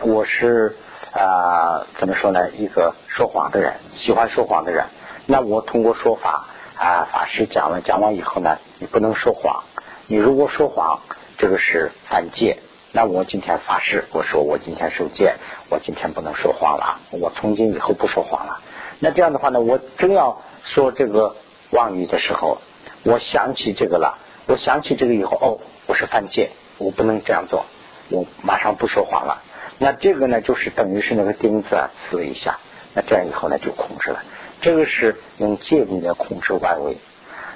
[0.00, 0.74] 我是
[1.12, 2.50] 啊，怎么说呢？
[2.52, 4.86] 一个说谎的人，喜欢说谎的人。
[5.26, 9.62] 那我通过说法啊，法师讲了，讲完以后呢，你不能说谎。
[10.06, 11.00] 你如果说谎，
[11.36, 12.60] 这个是犯戒。
[12.90, 15.34] 那我今天发誓，我说我今天受戒，
[15.68, 18.60] 我今天不能说谎了，我从今以后不说谎了。
[19.00, 21.36] 那这样的话呢，我真要说这个
[21.72, 22.56] 妄语的时候，
[23.04, 26.52] 我想起这个了，我想起这个以后，哦，我是犯戒。
[26.78, 27.66] 我不能这样做，
[28.10, 29.42] 我马上不说谎了。
[29.78, 32.58] 那这个呢，就是等于是那个钉子啊，刺了一下。
[32.94, 34.24] 那这样以后呢，就控制了。
[34.60, 36.96] 这个是用戒律来控制外围。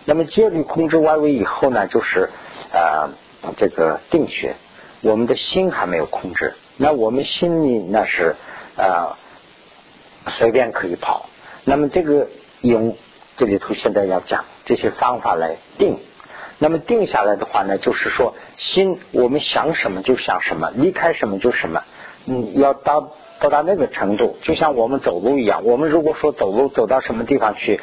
[0.04, 2.30] 那么戒律控制外围以后呢，就是
[2.72, 3.10] 呃
[3.56, 4.54] 这个定穴。
[5.00, 8.36] 我们的心还没有控制，那我们心里那是
[8.76, 9.16] 呃
[10.38, 11.28] 随便可以跑。
[11.64, 12.28] 那么这个
[12.60, 12.96] 用
[13.36, 15.98] 这里头现在要讲这些方法来定。
[16.62, 21.82] 那么定下来的话呢，就是说心我们想什么就想什么，离开什么就什么。
[22.24, 25.64] 嗯，要到到达那个程度，就像我们走路一样。
[25.64, 27.80] 我们如果说走路走到什么地方去，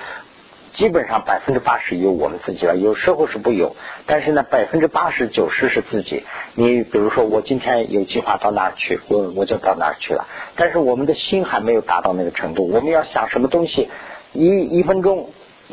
[0.76, 3.76] 基本上百分之八十由我们自己了，有时候是不由。
[4.06, 6.24] 但是呢，百分之八十九十是自己。
[6.54, 10.26] 你比如说，我今天有计划到哪儿去，我我就到哪儿去了。
[10.56, 12.70] 但是我们的心还没有达到那个程度。
[12.70, 13.90] 我们要想什么东西，
[14.32, 14.46] 一
[14.78, 15.32] 一分钟、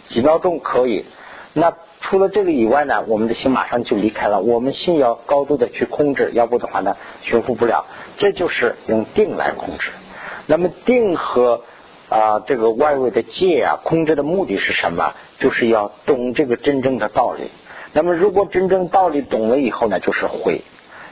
[0.09, 1.05] 几秒钟可以。
[1.53, 1.73] 那
[2.09, 4.41] 除了这个以外呢，我们的心马上就离开了。
[4.41, 7.85] 我们心要高度的去控制，要不的话呢，修复不了。
[8.17, 9.91] 这就是用定来控制。
[10.47, 11.63] 那么定和
[12.09, 15.15] 啊这个外围的戒啊，控制的目的是什么？
[15.41, 17.51] 就是要懂这个真正的道理。
[17.93, 20.63] 那么如果真正道理懂了以后呢，就是会。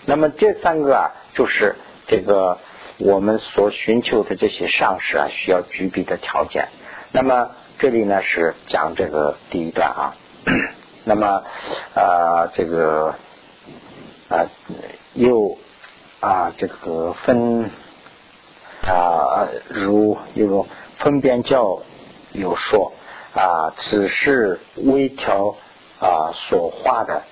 [0.07, 1.75] 那么这三个啊，就是
[2.07, 2.59] 这个
[2.99, 6.69] 我们所寻求的这些上师啊，需要具备的条件。
[7.11, 10.15] 那么这里呢是讲这个第一段啊。
[11.05, 11.45] 那么
[11.95, 13.15] 啊，这个
[14.29, 14.47] 啊，
[15.13, 15.59] 又
[16.21, 17.71] 啊，这个分
[18.87, 20.67] 啊，如有
[20.99, 21.83] 分辨教
[22.33, 22.93] 有说
[23.35, 25.57] 啊，只是微调
[26.01, 27.23] 啊所画的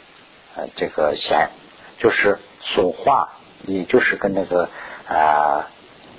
[0.77, 1.49] 这个线，
[1.99, 3.31] 就是所画，
[3.67, 4.69] 也就是跟那个
[5.09, 5.67] 啊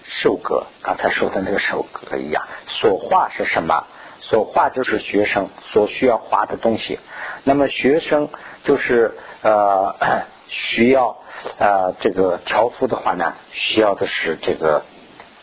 [0.08, 3.86] 授格刚才说的那个授格一样，所画是什么？
[4.34, 6.98] 所画就是学生所需要画的东西。
[7.43, 8.30] 那么学生
[8.63, 9.93] 就是呃
[10.50, 11.17] 需要
[11.60, 14.82] 呃这个条幅的话呢，需要的是这个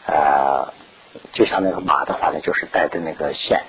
[0.08, 0.72] 呃
[1.32, 3.60] 就像那个马的话呢，就是带的那个线。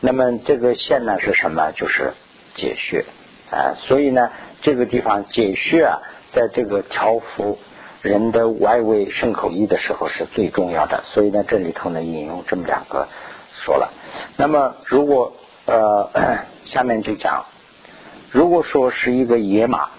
[0.00, 1.70] 那么这个线呢是什么？
[1.70, 2.12] 就是
[2.56, 3.04] 解穴
[3.52, 3.78] 啊。
[3.86, 4.32] 所以呢，
[4.62, 7.60] 这个地方解穴啊，在这个条幅
[8.02, 11.04] 人的外围牲口意的时候是最重要的。
[11.12, 13.06] 所以呢，这里头呢引用这么两个
[13.64, 13.90] 说了。
[14.36, 15.32] 那么如果
[15.66, 16.10] 呃
[16.72, 17.44] 下面就讲。
[18.30, 19.90] 如果说是一个野马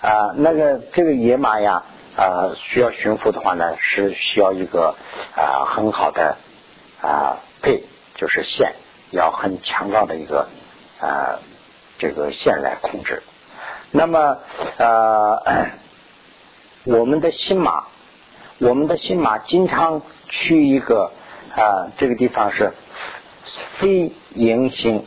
[0.00, 1.82] 啊，那个这个野马呀
[2.16, 4.94] 啊，需要驯服的话呢，是需要一个
[5.36, 6.38] 啊很好的
[7.02, 7.82] 啊配，
[8.14, 8.72] 就是线，
[9.10, 10.48] 要很强壮的一个
[11.00, 11.36] 啊
[11.98, 13.22] 这个线来控制。
[13.90, 14.38] 那么
[14.78, 15.68] 呃，
[16.84, 17.84] 我们的新马，
[18.56, 21.12] 我们的新马经常去一个
[21.56, 22.72] 啊这个地方是
[23.78, 25.04] 非营星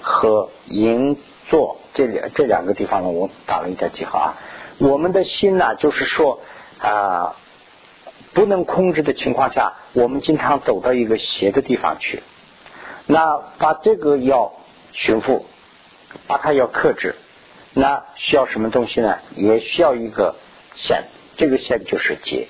[0.00, 1.16] 和营。
[1.50, 4.36] 做这两这两个地方呢，我打了一个记号啊。
[4.76, 6.42] 我们的心呢，就是说
[6.78, 7.36] 啊，
[8.34, 12.22] 不能控制的情况下，我们经常走到一个斜的地方去。
[13.06, 14.52] 那把这个要
[14.92, 15.46] 驯服，
[16.26, 17.14] 把它要克制，
[17.72, 19.16] 那需要什么东西呢？
[19.34, 20.34] 也需要一个
[20.76, 21.04] 线，
[21.38, 22.46] 这个线就是结。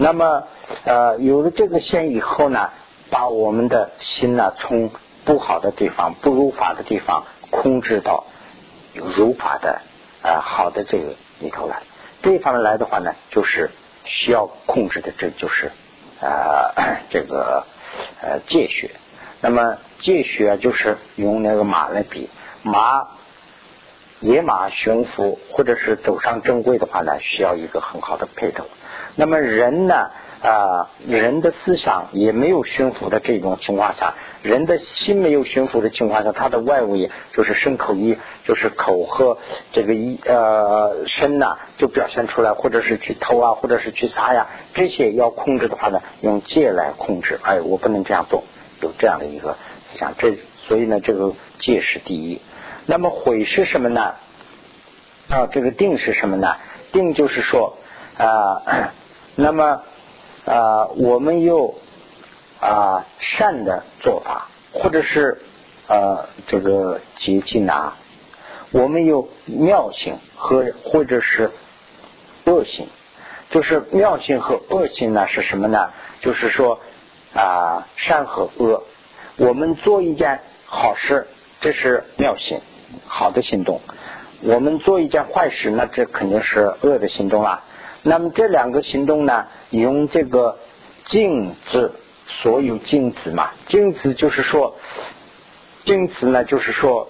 [0.00, 0.44] 那么
[0.84, 2.70] 呃，有了这个线以后呢，
[3.10, 4.90] 把我们的心呢，从
[5.24, 7.24] 不好的地方、不如法的地方。
[7.50, 8.24] 控制到
[8.94, 9.80] 如法的
[10.22, 11.80] 呃好的这个里头来，
[12.22, 13.70] 这方面来的话呢，就是
[14.04, 15.72] 需要控制的，这就是
[16.20, 16.74] 啊
[17.08, 17.64] 这个
[18.20, 18.90] 呃戒血。
[19.40, 22.28] 那么戒血就是用那个马来比，
[22.62, 23.08] 马
[24.20, 28.66] 野马驯服或者是走上正规的话呢，需要一个很好的配头。
[29.18, 30.10] 那么人呢
[30.40, 34.14] 啊人的思想也没有驯服的这种情况下，
[34.44, 39.38] 人的心没有驯服的情况下，他的外物也就是身口意，就是口和
[39.72, 47.40] 这个一呃身呐，就表现出来，或者是去偷啊，或者是去杀呀，这些要控制的话呢，用戒来控制。
[47.42, 48.44] 哎，我不能这样做，
[48.80, 49.56] 有这样的一个
[49.90, 50.14] 思想。
[50.16, 50.38] 这
[50.68, 52.40] 所以呢，这个戒是第一。
[52.86, 54.14] 那么悔是什么呢？
[55.28, 56.54] 啊，这个定是什么呢？
[56.92, 57.76] 定就是说
[58.16, 58.92] 啊，
[59.40, 59.82] 那么
[60.46, 61.76] 啊，我们有
[62.58, 65.40] 啊善的做法，或者是
[65.86, 67.96] 呃这个捷径啊，
[68.72, 71.52] 我们有妙性和或者是
[72.46, 72.88] 恶性，
[73.50, 75.92] 就是妙性和恶性呢是什么呢？
[76.20, 76.80] 就是说
[77.32, 78.82] 啊善和恶，
[79.36, 81.28] 我们做一件好事，
[81.60, 82.58] 这是妙性，
[83.06, 83.80] 好的行动。
[84.42, 87.62] 我们做一件坏事，那这肯定是恶的行动了。
[88.02, 90.56] 那么这两个行动呢，你用这个
[91.06, 91.92] 镜子，
[92.26, 94.74] 所有镜子嘛，镜子就是说，
[95.84, 97.08] 镜子呢就是说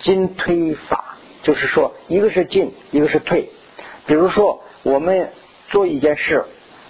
[0.00, 3.48] 进退法，就是说一个是进，一个是退。
[4.06, 5.30] 比如说我们
[5.68, 6.44] 做一件事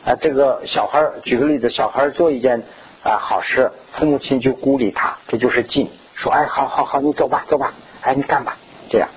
[0.04, 2.62] 啊，这个小孩举个例子，小孩做一件
[3.02, 7.72] 啊好事，父母亲就鼓励他，这就是进，说哎，好好好，你走吧，走吧，
[8.02, 8.56] 哎，你干吧，
[8.90, 9.08] 这样。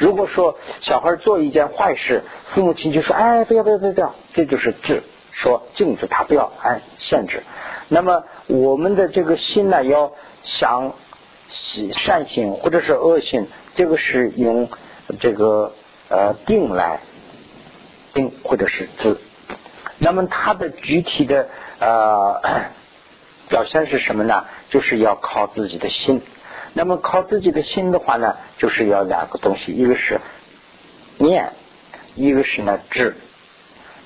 [0.00, 2.22] 如果说小孩做一件坏事，
[2.54, 7.42] 父母亲就说：“哎，不要不要不要不要！”这就是制，说禁止他不要，哎，限制。
[7.88, 10.94] 那么我们的这个心呢，要想
[11.92, 14.70] 善心或者是恶心，这个是用
[15.20, 15.74] 这个
[16.08, 17.00] 呃定来
[18.14, 19.18] 定或者是知。
[19.98, 21.46] 那么它的具体的
[21.78, 22.40] 呃
[23.50, 24.46] 表现是什么呢？
[24.70, 26.22] 就是要靠自己的心。
[26.72, 30.20] 那么靠自己的心的话呢，就是要两个东西，一个是
[31.18, 31.52] 念，
[32.14, 33.16] 一个是呢知。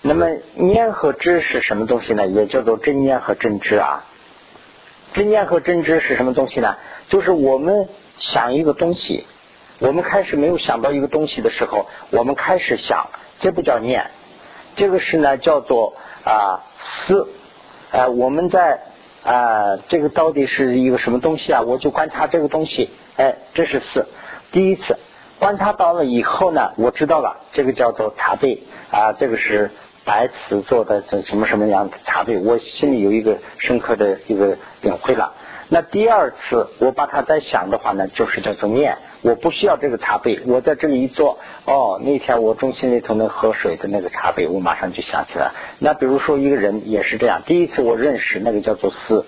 [0.01, 2.27] 那么念和知是什么东西呢？
[2.27, 4.05] 也叫做真念和真知啊。
[5.13, 6.77] 真念和真知是什么东西呢？
[7.11, 7.87] 就是我们
[8.19, 9.27] 想一个东西，
[9.79, 13.09] 我们开始没有想到一个东西的时候，我们开始想，
[13.41, 14.11] 这不叫念，
[14.75, 15.95] 这个是呢叫做
[16.25, 16.65] 啊
[17.07, 17.29] 思。
[17.91, 18.81] 呃，我们在。
[19.25, 21.63] 啊，这个到底是一个什么东西啊？
[21.63, 24.07] 我就观察这个东西，哎，这是四，
[24.53, 24.99] 第一次
[25.39, 29.71] 观察到了以后呢，我知道了，这个叫做茶杯啊，这个是
[30.05, 35.33] 白瓷做的，这什么什么样的茶杯，我心里有一个深刻的一个领会了。
[35.69, 38.97] 那第二次我把它再想的话呢，就是叫做念。
[39.23, 45.51] 我不需要这个茶杯，我在这里一坐，哦，那天我中心里头那喝水的那个茶杯，我马上就想起来。
[45.79, 49.25] 那比如说一个人也是这样，第一次我认识那个叫做思，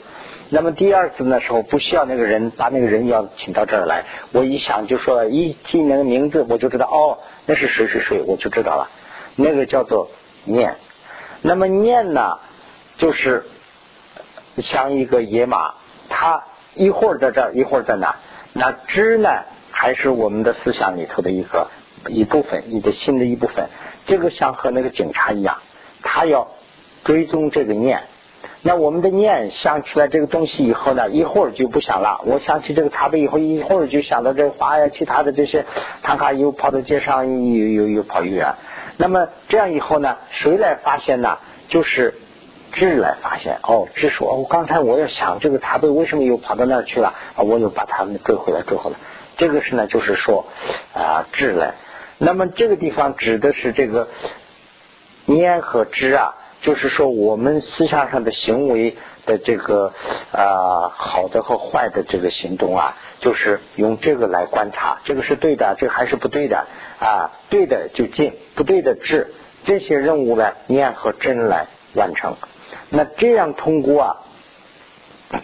[0.51, 8.91] 那么第二次的时候不需要那个人，把那个人要请到这儿来，我一想就说一听那个名字，我就知道哦，那是谁谁谁，我就知道了，
[9.35, 10.11] 那个叫做
[10.45, 10.77] 念。
[11.41, 12.39] 那么念呢，
[12.99, 13.47] 就是
[14.59, 15.73] 像一个野马，
[16.09, 16.43] 它
[16.75, 18.17] 一会儿在这儿，一会儿在哪，
[18.53, 19.29] 那知呢？
[19.71, 21.69] 还是我们的思想里头的一个
[22.09, 23.69] 一部分，你的心的一部分。
[24.07, 25.59] 这个像和那个警察一样，
[26.03, 26.49] 他要
[27.05, 28.01] 追踪这个念。
[28.63, 32.23] 那我们的念想起来这个东西以后呢，一会儿就不想了。
[32.25, 35.67] 我想起这个茶杯以后，一会儿就想到这花呀，其他的这些，
[36.03, 38.55] 他卡又跑到街上，又又又跑远。
[38.97, 41.39] 那么这样以后呢，谁来发现呢？
[41.69, 42.15] 就是
[42.77, 43.59] 智来发现。
[43.65, 47.15] 哦，智说，我刚才我要想这个茶杯为什么又跑到那儿去了？
[47.35, 48.97] 啊，我又把它们追回来，追回来。
[49.37, 50.47] 这个是呢，就是说
[50.95, 51.75] 啊，智来。
[52.19, 54.09] 那么这个地方指的是这个
[55.25, 58.97] 念和知啊，就是说我们思想上的行为
[59.27, 59.93] 的这个
[60.33, 66.67] 啊好的和坏的这个行动啊，就是用这个来观察，这个是对的，这个还是不对的
[67.01, 67.33] 啊？
[67.51, 69.35] 对的就进，不对的治。
[69.65, 72.37] 这些任务呢，念和真来完成。
[72.91, 74.17] 那这样通过啊，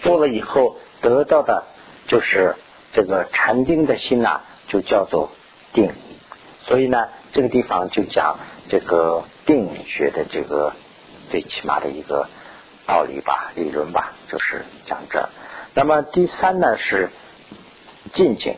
[0.02, 1.64] 做了以后得到的
[2.08, 2.56] 就是。
[2.94, 5.30] 这个禅定的心呐，就叫做
[5.72, 5.94] 定，
[6.66, 8.38] 所以呢，这个地方就讲
[8.68, 10.74] 这个定学的这个
[11.30, 12.28] 最起码的一个
[12.86, 15.26] 道理吧，理论吧，就是讲这。
[15.72, 17.08] 那么第三呢是
[18.12, 18.56] 静静，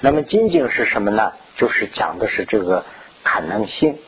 [0.00, 1.34] 那么静静是什么呢？
[1.58, 2.86] 就是讲的是这个
[3.22, 3.98] 可能性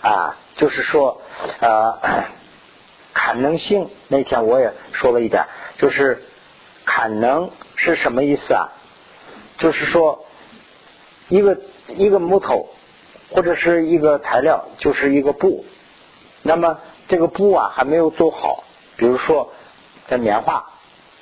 [0.00, 1.20] 啊，就是说
[1.58, 1.98] 呃，
[3.14, 3.88] 可能性。
[4.08, 5.46] 那天我也说了一点，
[5.78, 6.22] 就是
[6.84, 7.50] 可能。
[7.76, 8.68] 是什么意思啊？
[9.58, 10.24] 就是说，
[11.28, 11.58] 一个
[11.88, 12.68] 一个木头
[13.30, 15.64] 或者是一个材料，就是一个布。
[16.42, 18.62] 那么这个布啊还没有做好，
[18.96, 19.52] 比如说
[20.08, 20.64] 在棉花，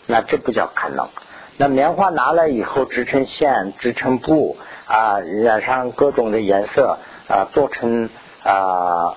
[0.07, 1.09] 那这不叫可能。
[1.57, 8.11] 那棉花拿来以后织成线，织成布啊，染上各种的颜色啊，做成
[8.45, 9.17] 啊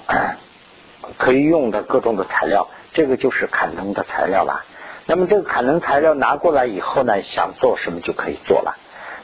[1.17, 4.63] 可以用的各种的材料，这个就是砍能的材料了。
[5.05, 8.75] 那么这个砍能材料拿过来以后呢，想做什么就可以做了。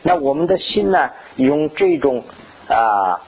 [0.04, 2.24] 那我们的心呢，用这种
[2.68, 3.22] 啊，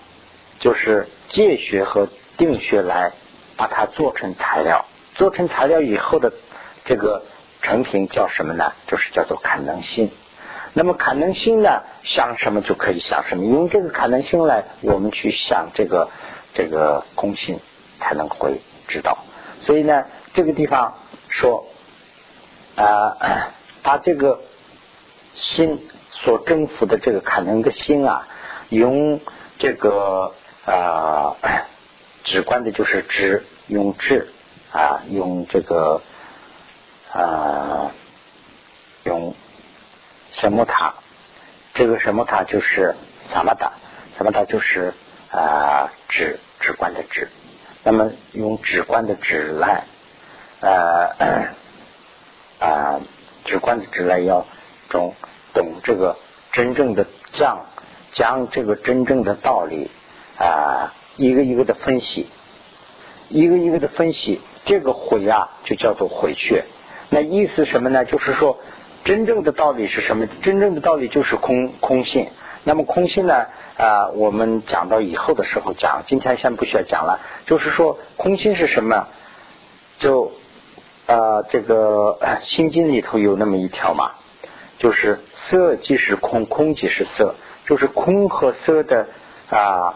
[0.59, 3.11] 就是戒学和定学来
[3.57, 4.85] 把它做成材料，
[5.15, 6.31] 做成材料以后的
[6.85, 7.23] 这个
[7.61, 8.71] 成品叫什么呢？
[8.87, 10.11] 就是叫做砍能心。
[10.75, 16.09] 那么砍能心呢，想什么就可以想什么，用这个砍能心来，我们去想这个
[16.55, 17.59] 这个空心，
[18.03, 19.17] 才能会知道。
[19.65, 20.93] 所以呢，这个地方
[21.29, 21.65] 说。
[22.75, 23.53] 啊，
[23.85, 24.39] 把这个
[25.35, 28.27] 心所征服的这个可能的心啊，
[28.69, 29.19] 用
[29.59, 30.33] 这个
[30.65, 31.35] 啊
[32.25, 34.27] 直观的，就是指用智
[34.71, 36.01] 啊，用这个
[37.11, 37.91] 啊
[39.03, 39.35] 用
[40.31, 40.95] 什么塔？
[41.75, 42.95] 这个什么塔就是
[43.31, 43.73] 萨玛达，
[44.17, 44.95] 萨玛达就是
[45.29, 47.27] 啊直直观的直。
[47.83, 49.83] 那么用直观的直来
[50.61, 51.53] 呃。
[52.59, 53.01] 啊，
[53.43, 54.45] 直观的直来要
[54.89, 55.13] 懂
[55.53, 56.15] 懂这个
[56.53, 57.65] 真正的讲
[58.13, 59.91] 讲这个真正的道理
[60.37, 62.29] 啊，一个一个的分析，
[63.27, 66.63] 一个一个的分析，这个回啊就叫做回去。
[67.09, 68.05] 那意思什么呢？
[68.05, 68.57] 就是说
[69.03, 70.25] 真正的道理是什么？
[70.41, 72.29] 真正的道理就是空空性。
[72.63, 73.45] 那么空性呢？
[73.77, 77.19] 啊，我们讲到以后的时候讲，今天先不需要讲了。
[77.45, 79.07] 就是说空性是什么？
[79.99, 80.31] 就。
[81.05, 84.11] 啊，这个心经里头有那么一条嘛，
[84.79, 87.35] 就是色即是空，空即是色，
[87.65, 89.05] 就是空和色的
[89.49, 89.95] 啊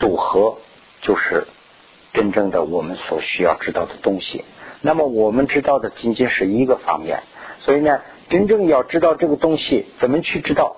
[0.00, 0.56] 组合，
[1.00, 1.46] 就是
[2.12, 4.44] 真正的我们所需要知道的东西。
[4.80, 7.22] 那么我们知道的仅仅是一个方面，
[7.60, 10.74] 所以呢，真正要知道这个东西怎么去知道，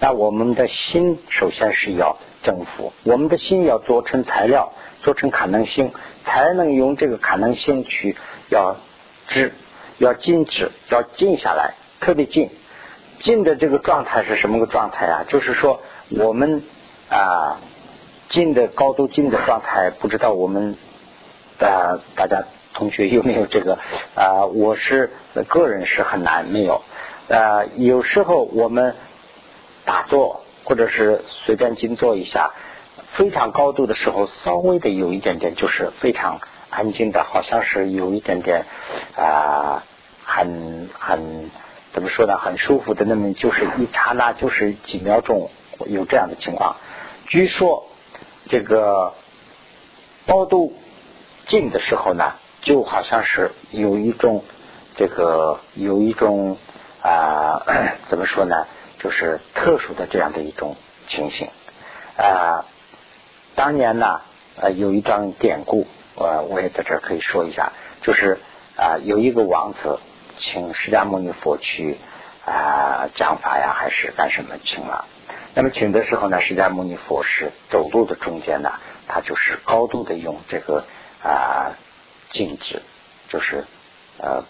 [0.00, 4.72] 那我们的心首先是要征服，我们的心要做成材料。
[5.00, 5.92] 做成可能性，
[6.24, 8.16] 才能用这个可能性去
[8.48, 8.76] 要
[9.28, 9.52] 知，
[9.98, 12.50] 要静止，要静下来，特别静。
[13.20, 15.24] 静的这个状态是什么个状态啊？
[15.28, 15.80] 就是说，
[16.10, 16.64] 我们
[17.08, 17.60] 啊，
[18.28, 20.76] 静的高度静的状态，不知道我们
[21.60, 22.42] 啊，大家
[22.74, 23.78] 同学有没有这个
[24.16, 24.46] 啊？
[24.46, 25.10] 我是
[25.46, 26.82] 个人是很难没有
[27.28, 27.64] 啊。
[27.76, 28.96] 有时候我们
[29.88, 32.50] 打坐，或者是随便静坐一下。
[33.14, 38.66] 非常高度的时候，稍微的有一点点，就是非常安静的，好像是有一点点
[39.16, 39.82] 啊，
[40.24, 41.50] 很很
[41.94, 45.50] 怎么说呢，很舒服的那么，就是一刹那，就是几秒钟
[45.86, 46.76] 有这样的情况。
[47.28, 47.86] 据说
[48.50, 49.14] 这个
[50.26, 50.74] 高度
[51.46, 54.44] 静的时候呢，就好像是有一种
[54.96, 56.58] 这个有一种
[57.00, 57.64] 啊，
[58.10, 58.66] 怎么说呢，
[58.98, 60.76] 就是特殊的这样的一种
[61.08, 61.48] 情形
[62.16, 62.64] 啊。
[63.54, 64.20] 当年呢，
[64.56, 65.86] 呃，有一张典故，
[66.16, 67.72] 呃，我也在这儿可以说一下，
[68.02, 68.38] 就是
[68.76, 69.98] 啊，有一个王子
[70.38, 71.96] 请释迦牟尼佛去
[72.44, 75.06] 啊讲法呀，还是干什么请了。
[75.54, 78.72] 那么请的时候呢，释迦牟尼佛是走路的中间呢，
[79.08, 80.84] 他就是高度的用这个
[81.22, 81.74] 啊
[82.30, 82.80] 静止，
[83.28, 83.64] 就是
[84.18, 84.44] 呃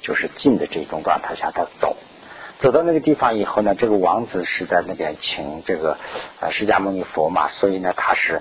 [0.00, 1.96] 就是静的这种状态下他走。
[2.58, 5.98] 走到那个地方以后呢，这个王子是在那边请这个
[6.40, 8.40] 呃释迦牟尼佛嘛，所以呢他是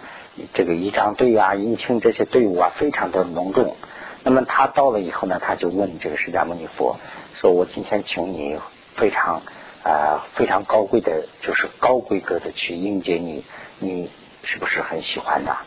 [0.53, 3.75] 这个仪仗队啊、迎亲这些队伍啊非常的隆重。
[4.23, 6.97] 那么他到了以后呢，他就问这个释迦牟尼佛
[7.41, 8.57] 说：“我今天请你
[8.95, 9.41] 非常
[9.83, 13.43] 啊非常高贵的，就是高规格的去迎接你，
[13.79, 14.09] 你
[14.45, 15.57] 是不是很喜欢呢？”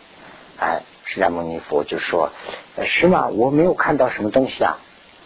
[0.59, 2.31] 哎，释迦牟尼佛就说
[2.87, 3.29] ：“是吗？
[3.29, 4.79] 我没有看到什么东西啊。”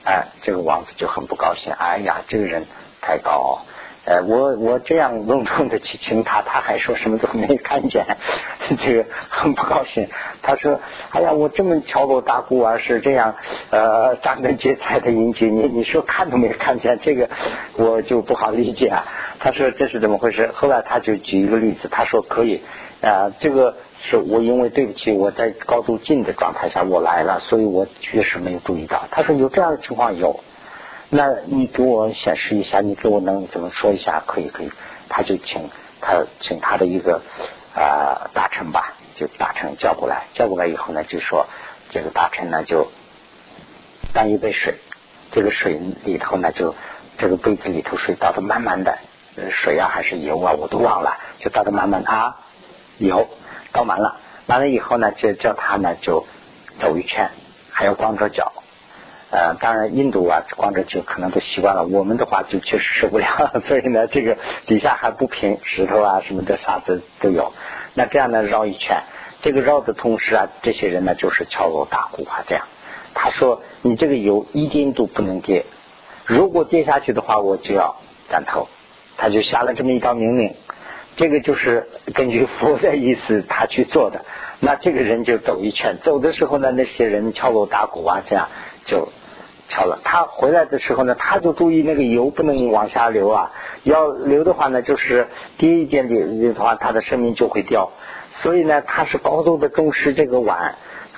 [0.04, 1.72] 哎，这个王子就很不高兴。
[1.72, 2.66] 哎呀，这个人。
[3.02, 3.58] 太高，
[4.04, 8.06] 呃，我我这样隆重的去请他，他还说什么都没看见，
[8.82, 10.08] 这个很不高兴。
[10.40, 10.80] 他说
[11.10, 13.34] ：“哎呀，我这么敲锣打鼓啊，是这样，
[13.70, 17.28] 呃，张灯结彩的迎接你，你说看都没看见，这个
[17.76, 19.04] 我就不好理解。”啊。
[19.40, 22.62] 他说：“这是怎么回事？”后来他就举一个例子，他说：“可以
[23.02, 30.38] 啊，这个是我因为对不起，我在高度近的状态下我来了，所以我确实没有注意到。”他说：“有这样的情况有。”
[31.14, 34.22] 那你给我显示一下，你给我能怎么说一下？
[34.26, 34.72] 可以，可以。
[35.10, 35.68] 他就请
[36.00, 37.20] 他请他的一个
[37.74, 41.48] 啊大臣吧，就大臣叫过来，叫过来以后呢，就说
[41.90, 42.90] 这个大臣呢就
[44.14, 44.76] 端一杯水，
[45.32, 46.74] 这个水里头呢就
[47.18, 48.98] 这个杯子里头水倒的满满的，
[49.50, 52.38] 水啊还是油啊我都忘了，就倒的满满啊
[52.96, 53.28] 油
[53.72, 56.26] 倒满了，完了以后呢就叫他呢就
[56.80, 57.28] 走一圈，
[57.70, 58.50] 还要光着脚。
[59.32, 61.84] 呃，当然，印度啊，光着脚可能都习惯了。
[61.84, 63.26] 我们的话就确实受不了，
[63.66, 67.54] 所以呢，这个底下还不平，石头啊什么的沙子都有。
[67.94, 68.98] 那这样呢，绕一圈，
[69.40, 72.66] 这个绕的同时啊，这些人呢就是敲锣打鼓啊这样。
[73.14, 75.64] 他说：“你这个油一点都不能跌，
[76.26, 77.96] 如果跌下去的话，我就要
[78.28, 78.68] 斩头。”
[79.16, 80.54] 他就下了这么一道命令。
[81.16, 84.24] 这个就是根据佛的意思他去做的。
[84.60, 88.48] 那这个人就走一圈，走的时候呢，那些人敲锣打鼓啊，这样
[88.86, 89.08] 就
[89.72, 89.98] 敲了。
[90.04, 93.50] 他回来的时候呢，他就注意那个油不能往下流啊，
[93.82, 97.90] 要流的话呢，就是跌一点点的话，他的生命就会掉。
[98.42, 100.74] 所以呢，他是高度的重视这个碗。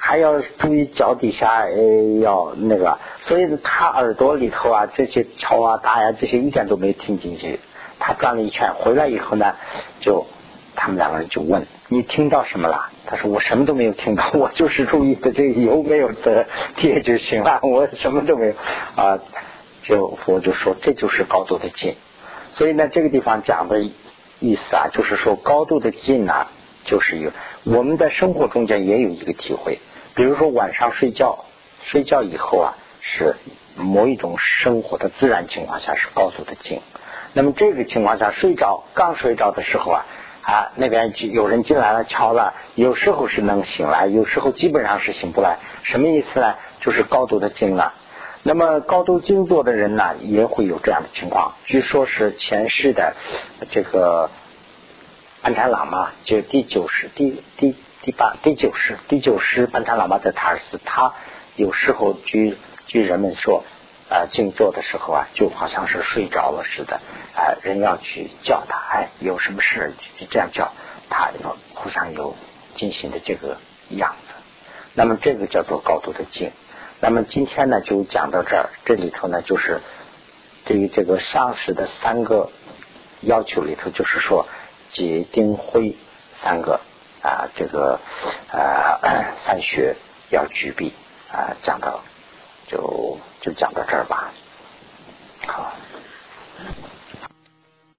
[0.06, 7.58] 还要注意脚底下，呃，要那个，所以他耳朵里头啊，这些敲啊打呀，这些一点都没听进去。
[7.98, 9.54] 他转了一圈回来以后呢，
[10.02, 10.26] 就
[10.84, 18.54] 他们两个人就问：“你听到什么了？”他说：“我什么都没有听到，我就是注意的这个油没有得跌就行了，我什么都没有
[18.94, 19.18] 啊。”
[19.84, 21.94] 就我就说这就是高度的近。
[22.58, 23.80] 所以呢，这个地方讲的
[24.40, 26.48] 意思啊，就是说高度的近呢，
[26.84, 27.30] 就是有
[27.64, 29.78] 我们在生活中间也有一个体会。
[30.14, 31.46] 比如说晚上睡觉，
[31.86, 33.36] 睡觉以后啊，是
[33.74, 36.82] 某一种生活的自然情况下是高度的静。
[37.32, 40.04] 那么这个情况下睡着，刚睡着的时候啊
[40.44, 45.58] 啊那边有人进来了敲了，有时候是能醒来，有时候基本上是醒不来。
[45.82, 46.54] 什么意思呢？
[46.80, 47.94] 就是高度的静了。
[48.42, 51.54] 那么高度静坐的人呢，也会有这样的情况。
[51.64, 53.14] 据说是前世的
[53.70, 54.30] 这个
[55.42, 57.74] 安禅喇嘛，就第九世第第。
[58.04, 61.14] 第八、第九世、第九世班禅喇嘛在塔尔寺，他
[61.56, 62.54] 有时候据
[62.86, 63.64] 据人们说，
[64.14, 67.00] 啊，静坐的时候啊，就好像是睡着了似的，
[67.34, 70.70] 啊，人要去叫他，哎，有什么事就这样叫，
[71.10, 72.36] 他要互相有
[72.76, 73.56] 进行的这个
[73.88, 74.34] 样子。
[74.94, 76.52] 那么这个叫做高度的静。
[77.00, 79.80] 那么今天呢，就讲到这儿，这里头呢，就是
[80.64, 82.52] 对于这个上师的三个
[83.22, 84.46] 要求里头，就是说
[84.92, 85.96] 结定慧
[86.40, 86.80] 三个。
[87.20, 87.98] 啊，这个
[88.52, 89.00] 啊，
[89.46, 89.96] 三学
[90.28, 90.92] 要具备
[91.32, 92.02] 啊，讲到
[92.68, 94.32] 就就讲到这儿吧。
[95.46, 95.70] 好。